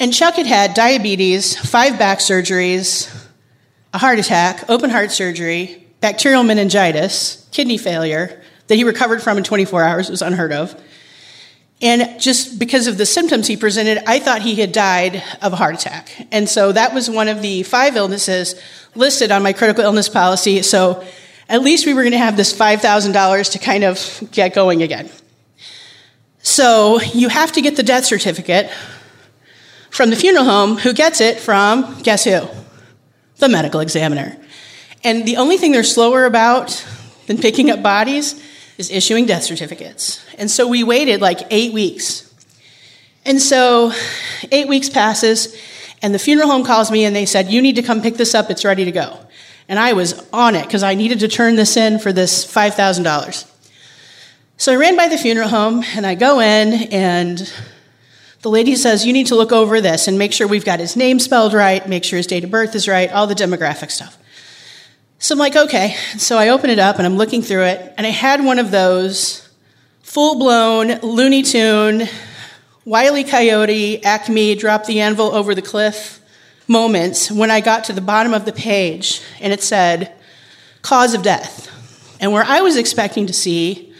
[0.00, 3.08] And Chuck had had diabetes, five back surgeries,
[3.94, 9.44] a heart attack, open heart surgery, bacterial meningitis, kidney failure that he recovered from in
[9.44, 10.74] 24 hours, it was unheard of.
[11.80, 15.56] And just because of the symptoms he presented, I thought he had died of a
[15.56, 16.26] heart attack.
[16.32, 18.60] And so that was one of the five illnesses
[18.96, 20.62] listed on my critical illness policy.
[20.62, 21.06] So
[21.48, 25.10] at least we were going to have this $5,000 to kind of get going again.
[26.42, 28.70] So you have to get the death certificate
[29.90, 32.46] from the funeral home, who gets it from, guess who?
[33.38, 34.36] The medical examiner.
[35.02, 36.84] And the only thing they're slower about
[37.26, 38.40] than picking up bodies
[38.78, 40.24] is issuing death certificates.
[40.36, 42.32] And so we waited like eight weeks.
[43.24, 43.92] And so
[44.52, 45.56] eight weeks passes,
[46.02, 48.34] and the funeral home calls me and they said, You need to come pick this
[48.34, 49.18] up, it's ready to go.
[49.68, 53.50] And I was on it because I needed to turn this in for this $5,000.
[54.58, 57.52] So I ran by the funeral home and I go in, and
[58.42, 60.96] the lady says, You need to look over this and make sure we've got his
[60.96, 64.16] name spelled right, make sure his date of birth is right, all the demographic stuff.
[65.18, 65.96] So I'm like, okay.
[66.16, 68.70] So I open it up and I'm looking through it, and I had one of
[68.70, 69.46] those
[70.02, 72.08] full blown Looney Tune,
[72.84, 76.20] Wiley Coyote, Acme, drop the anvil over the cliff
[76.68, 80.12] moments when I got to the bottom of the page and it said,
[80.82, 81.70] cause of death.
[82.20, 83.92] And where I was expecting to see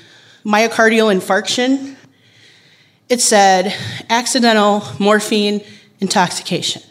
[0.45, 1.97] myocardial infarction,
[3.09, 3.75] it said
[4.09, 5.63] accidental morphine
[6.01, 6.83] intoxication.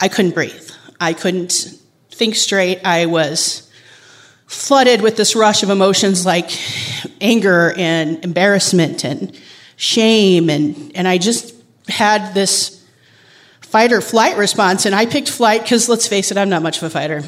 [0.00, 0.70] I couldn't breathe.
[1.00, 1.74] I couldn't
[2.10, 2.80] think straight.
[2.84, 3.70] I was
[4.46, 6.50] flooded with this rush of emotions like
[7.20, 9.38] anger and embarrassment and
[9.76, 10.48] shame.
[10.48, 11.54] And, and I just
[11.88, 12.77] had this
[13.68, 14.86] fight or flight response.
[14.86, 17.22] And I picked flight because, let's face it, I'm not much of a fighter.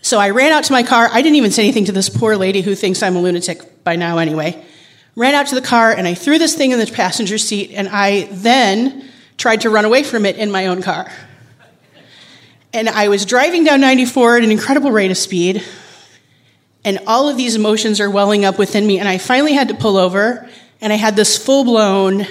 [0.00, 1.08] So I ran out to my car.
[1.10, 3.96] I didn't even say anything to this poor lady who thinks I'm a lunatic by
[3.96, 4.64] now anyway.
[5.14, 7.88] Ran out to the car and I threw this thing in the passenger seat and
[7.88, 11.10] I then tried to run away from it in my own car.
[12.72, 15.62] And I was driving down 94 at an incredible rate of speed,
[16.84, 18.98] and all of these emotions are welling up within me.
[18.98, 20.48] And I finally had to pull over,
[20.80, 22.26] and I had this full blown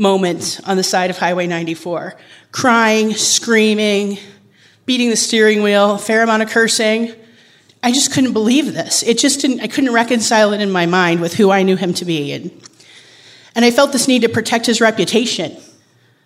[0.00, 2.16] moment on the side of Highway 94
[2.52, 4.18] crying, screaming,
[4.86, 7.12] beating the steering wheel, fair amount of cursing.
[7.82, 9.02] I just couldn't believe this.
[9.02, 11.94] It just didn't, I couldn't reconcile it in my mind with who I knew him
[11.94, 12.32] to be.
[12.32, 12.50] And,
[13.54, 15.56] and I felt this need to protect his reputation.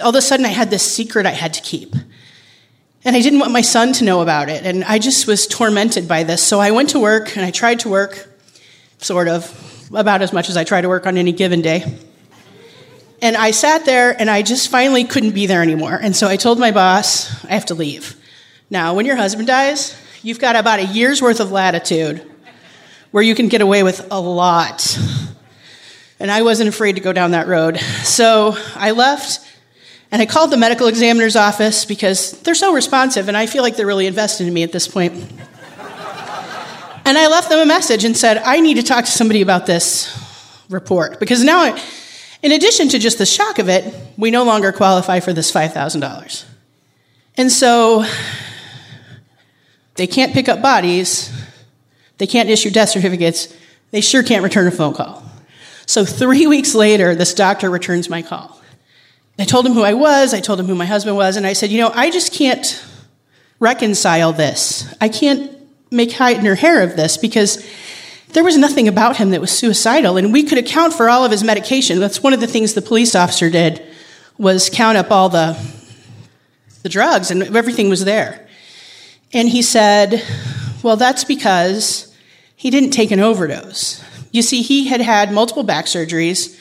[0.00, 1.94] All of a sudden, I had this secret I had to keep.
[3.04, 4.64] And I didn't want my son to know about it.
[4.64, 6.42] And I just was tormented by this.
[6.42, 8.28] So I went to work and I tried to work,
[8.98, 11.84] sort of, about as much as I try to work on any given day.
[13.24, 15.98] And I sat there and I just finally couldn't be there anymore.
[15.98, 18.22] And so I told my boss, I have to leave.
[18.68, 22.30] Now, when your husband dies, you've got about a year's worth of latitude
[23.12, 24.98] where you can get away with a lot.
[26.20, 27.78] And I wasn't afraid to go down that road.
[28.02, 29.40] So I left
[30.12, 33.74] and I called the medical examiner's office because they're so responsive and I feel like
[33.76, 35.14] they're really invested in me at this point.
[37.06, 39.64] And I left them a message and said, I need to talk to somebody about
[39.64, 40.14] this
[40.68, 41.82] report because now, I,
[42.44, 46.44] in addition to just the shock of it, we no longer qualify for this $5,000.
[47.38, 48.04] And so
[49.94, 51.32] they can't pick up bodies,
[52.18, 53.48] they can't issue death certificates,
[53.92, 55.24] they sure can't return a phone call.
[55.86, 58.60] So three weeks later, this doctor returns my call.
[59.38, 61.54] I told him who I was, I told him who my husband was, and I
[61.54, 62.84] said, You know, I just can't
[63.58, 64.94] reconcile this.
[65.00, 65.50] I can't
[65.90, 67.66] make hide nor hair of this because
[68.32, 71.30] there was nothing about him that was suicidal, and we could account for all of
[71.30, 72.00] his medication.
[72.00, 73.82] That's one of the things the police officer did
[74.38, 75.56] was count up all the
[76.84, 78.46] the drugs, and everything was there.
[79.32, 80.22] And he said,
[80.82, 82.14] Well, that's because
[82.54, 84.04] he didn't take an overdose.
[84.30, 86.58] You see, he had had multiple back surgeries.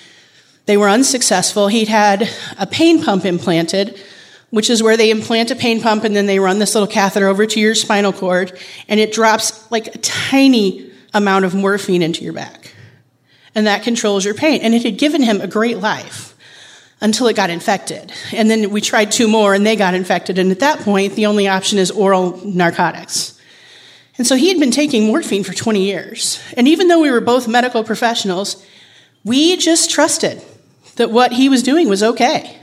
[0.65, 1.67] They were unsuccessful.
[1.67, 3.99] He'd had a pain pump implanted,
[4.49, 7.27] which is where they implant a pain pump and then they run this little catheter
[7.27, 8.57] over to your spinal cord,
[8.87, 12.73] and it drops like a tiny amount of morphine into your back.
[13.55, 14.61] And that controls your pain.
[14.61, 16.35] And it had given him a great life
[17.01, 18.11] until it got infected.
[18.31, 20.39] And then we tried two more and they got infected.
[20.39, 23.39] And at that point, the only option is oral narcotics.
[24.17, 26.39] And so he had been taking morphine for 20 years.
[26.55, 28.63] And even though we were both medical professionals,
[29.23, 30.41] we just trusted
[30.95, 32.57] that what he was doing was okay.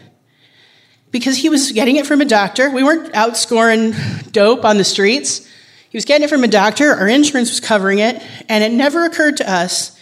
[1.11, 2.71] Because he was getting it from a doctor.
[2.71, 3.95] We weren't out scoring
[4.31, 5.47] dope on the streets.
[5.91, 6.93] He was getting it from a doctor.
[6.95, 8.22] Our insurance was covering it.
[8.49, 9.99] And it never occurred to us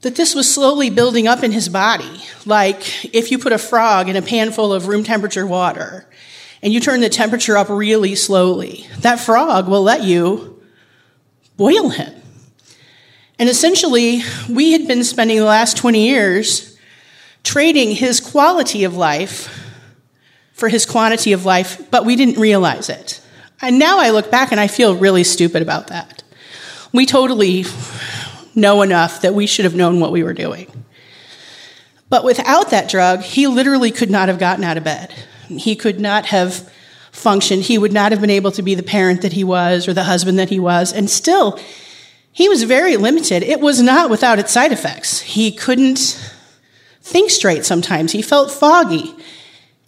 [0.00, 2.22] that this was slowly building up in his body.
[2.44, 6.06] Like if you put a frog in a pan full of room temperature water
[6.62, 10.60] and you turn the temperature up really slowly, that frog will let you
[11.56, 12.12] boil him.
[13.38, 16.76] And essentially, we had been spending the last 20 years
[17.44, 19.64] trading his quality of life
[20.52, 23.20] for his quantity of life, but we didn't realize it.
[23.60, 26.22] And now I look back and I feel really stupid about that.
[26.92, 27.64] We totally
[28.54, 30.84] know enough that we should have known what we were doing.
[32.08, 35.12] But without that drug, he literally could not have gotten out of bed.
[35.48, 36.72] He could not have
[37.10, 37.62] functioned.
[37.64, 40.04] He would not have been able to be the parent that he was or the
[40.04, 40.92] husband that he was.
[40.92, 41.58] And still,
[42.32, 43.42] he was very limited.
[43.42, 45.20] It was not without its side effects.
[45.20, 45.98] He couldn't
[47.02, 48.12] think straight sometimes.
[48.12, 49.14] He felt foggy.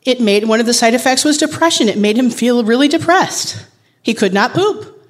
[0.04, 1.88] It made one of the side effects was depression.
[1.88, 3.66] It made him feel really depressed.
[4.02, 5.08] He could not poop.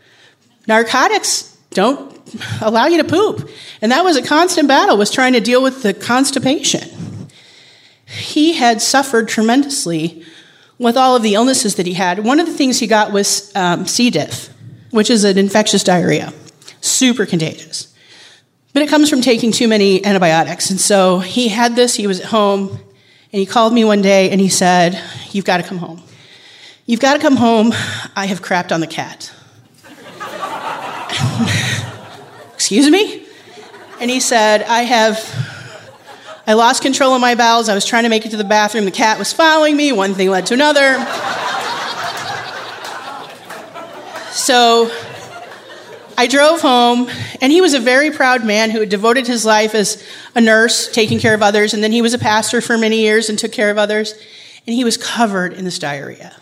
[0.66, 2.18] Narcotics don't
[2.61, 3.49] allow you to poop.
[3.80, 6.88] And that was a constant battle was trying to deal with the constipation.
[8.07, 10.24] He had suffered tremendously
[10.78, 12.24] with all of the illnesses that he had.
[12.24, 14.11] One of the things he got was um, C.
[14.11, 14.49] diff,
[14.91, 16.32] which is an infectious diarrhea,
[16.80, 17.95] super contagious.
[18.72, 20.70] But it comes from taking too many antibiotics.
[20.70, 22.78] And so he had this, he was at home,
[23.33, 25.01] and he called me one day and he said,
[25.31, 26.03] You've got to come home.
[26.87, 27.72] You've got to come home.
[28.16, 29.33] I have crapped on the cat.
[32.55, 33.24] Excuse me?
[34.01, 35.47] And he said, I have.
[36.47, 37.68] I lost control of my bowels.
[37.68, 38.85] I was trying to make it to the bathroom.
[38.85, 39.93] The cat was following me.
[39.93, 40.99] One thing led to another.
[44.33, 44.91] So
[46.21, 47.09] I drove home,
[47.41, 50.93] and he was a very proud man who had devoted his life as a nurse,
[50.93, 53.53] taking care of others, and then he was a pastor for many years and took
[53.53, 54.12] care of others,
[54.66, 56.37] and he was covered in this diarrhea.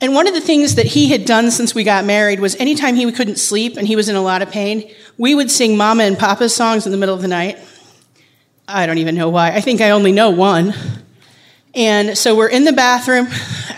[0.00, 2.96] And one of the things that he had done since we got married was anytime
[2.96, 6.02] he couldn't sleep and he was in a lot of pain, we would sing Mama
[6.02, 7.56] and Papa's songs in the middle of the night.
[8.66, 9.52] I don't even know why.
[9.52, 10.74] I think I only know one.
[11.72, 13.28] And so we're in the bathroom.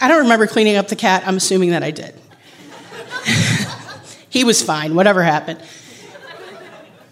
[0.00, 1.24] I don't remember cleaning up the cat.
[1.26, 2.14] I'm assuming that I did.
[4.30, 5.60] he was fine, whatever happened.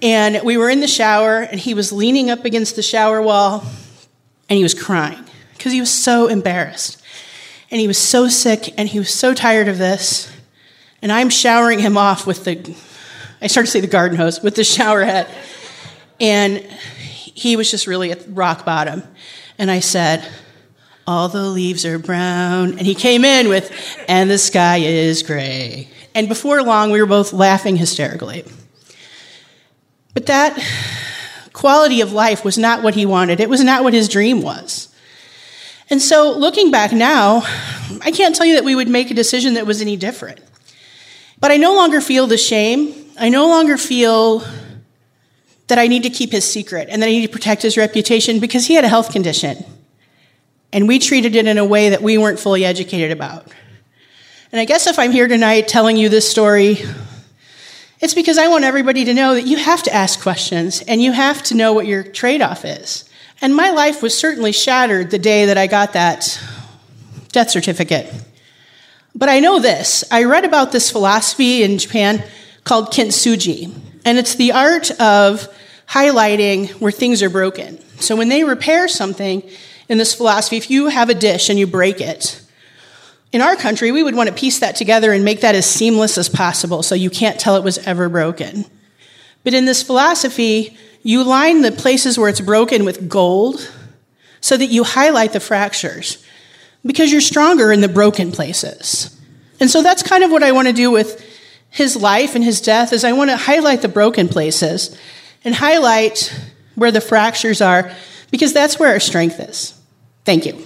[0.01, 3.65] And we were in the shower, and he was leaning up against the shower wall,
[4.49, 5.25] and he was crying
[5.57, 7.03] because he was so embarrassed.
[7.71, 10.33] And he was so sick, and he was so tired of this.
[11.03, 12.77] And I'm showering him off with the,
[13.43, 15.29] I started to say the garden hose, with the shower head.
[16.21, 19.03] And he was just really at rock bottom.
[19.59, 20.27] And I said,
[21.07, 22.79] All the leaves are brown.
[22.79, 23.71] And he came in with,
[24.09, 25.89] And the sky is gray.
[26.15, 28.45] And before long, we were both laughing hysterically.
[30.15, 30.59] But that
[31.53, 34.89] quality of life was not what he wanted, it was not what his dream was.
[35.91, 37.43] And so, looking back now,
[38.03, 40.41] I can't tell you that we would make a decision that was any different.
[41.41, 42.95] But I no longer feel the shame.
[43.19, 44.45] I no longer feel
[45.69, 48.41] that I need to keep his secret and that I need to protect his reputation
[48.41, 49.65] because he had a health condition.
[50.73, 53.51] And we treated it in a way that we weren't fully educated about.
[54.51, 56.79] And I guess if I'm here tonight telling you this story,
[58.01, 61.13] it's because I want everybody to know that you have to ask questions and you
[61.13, 63.05] have to know what your trade off is.
[63.43, 66.41] And my life was certainly shattered the day that I got that
[67.31, 68.11] death certificate.
[69.15, 70.03] But I know this.
[70.11, 72.25] I read about this philosophy in Japan
[72.65, 73.75] called kintsugi,
[74.07, 75.47] and it's the art of
[75.89, 77.79] highlighting where things are broken.
[78.01, 79.43] So when they repair something
[79.91, 82.41] in this philosophy, if you have a dish and you break it,
[83.33, 86.17] In our country, we would want to piece that together and make that as seamless
[86.17, 88.65] as possible so you can't tell it was ever broken.
[89.45, 93.71] But in this philosophy, you line the places where it's broken with gold
[94.41, 96.25] so that you highlight the fractures
[96.85, 99.15] because you're stronger in the broken places.
[99.61, 101.25] And so that's kind of what I want to do with
[101.71, 104.97] his life and his death is I want to highlight the broken places
[105.45, 106.35] and highlight
[106.77, 107.93] where the fractures are
[108.31, 109.79] because that's where our strength is.
[110.25, 110.65] Thank you.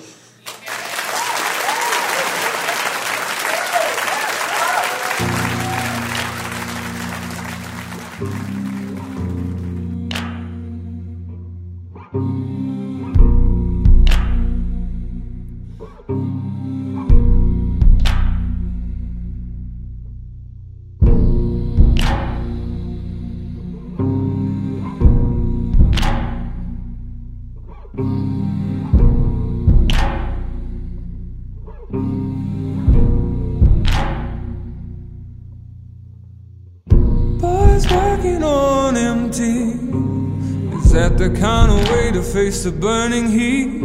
[41.28, 43.80] The kind of way to face the burning heat?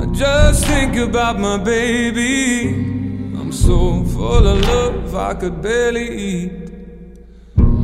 [0.00, 2.70] I just think about my baby.
[3.38, 6.70] I'm so full of love I could barely eat.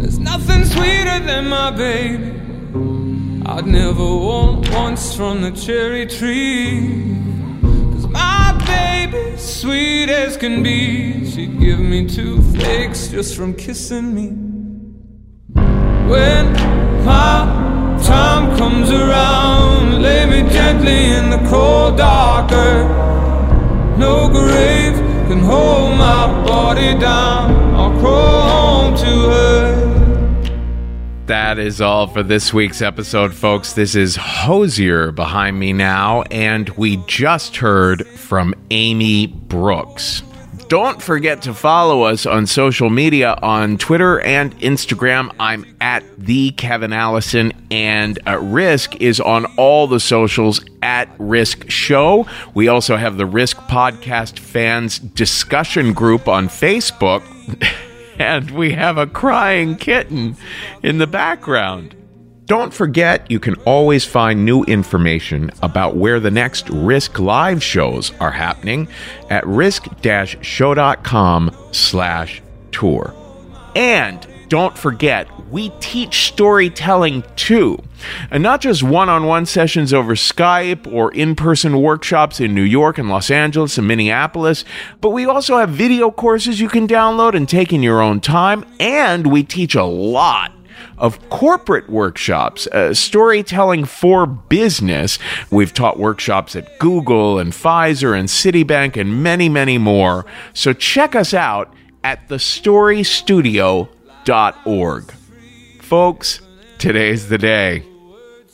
[0.00, 2.32] There's nothing sweeter than my baby.
[3.44, 7.18] I'd never want once from the cherry tree.
[7.92, 14.14] Cause my baby, sweet as can be, she'd give me two flakes just from kissing
[14.14, 14.28] me.
[16.08, 16.54] When
[17.04, 17.63] my
[18.04, 23.98] time comes around, lay me gently in the cold dark earth.
[23.98, 24.94] No grave
[25.28, 27.74] can hold my body down.
[27.74, 29.94] I'll crawl home to her.
[31.26, 33.72] That is all for this week's episode, folks.
[33.72, 40.22] This is Hozier behind me now, and we just heard from Amy Brooks.
[40.74, 45.32] Don't forget to follow us on social media on Twitter and Instagram.
[45.38, 51.70] I'm at the Kevin Allison, and uh, Risk is on all the socials at Risk
[51.70, 52.26] Show.
[52.54, 57.22] We also have the Risk Podcast Fans Discussion Group on Facebook.
[58.18, 60.36] and we have a crying kitten
[60.82, 61.94] in the background.
[62.46, 68.12] Don't forget, you can always find new information about where the next Risk live shows
[68.20, 68.86] are happening
[69.30, 73.14] at risk-show.com slash tour.
[73.74, 77.82] And don't forget, we teach storytelling too.
[78.30, 82.62] And not just one on one sessions over Skype or in person workshops in New
[82.62, 84.66] York and Los Angeles and Minneapolis,
[85.00, 88.66] but we also have video courses you can download and take in your own time.
[88.78, 90.53] And we teach a lot
[90.98, 95.18] of corporate workshops, uh, storytelling for business.
[95.50, 100.26] We've taught workshops at Google and Pfizer and Citibank and many, many more.
[100.52, 101.72] So check us out
[102.02, 105.14] at thestorystudio.org.
[105.80, 106.40] Folks,
[106.78, 107.84] today's the day.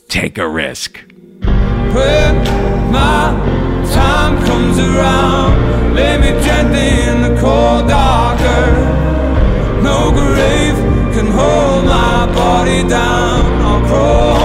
[0.08, 0.98] Take a risk.
[1.40, 2.36] When
[2.92, 3.32] my
[3.92, 7.70] time comes around, me gently in the cold.
[9.82, 10.89] No grave
[11.40, 13.38] hold my body down.
[13.68, 14.39] I'll crawl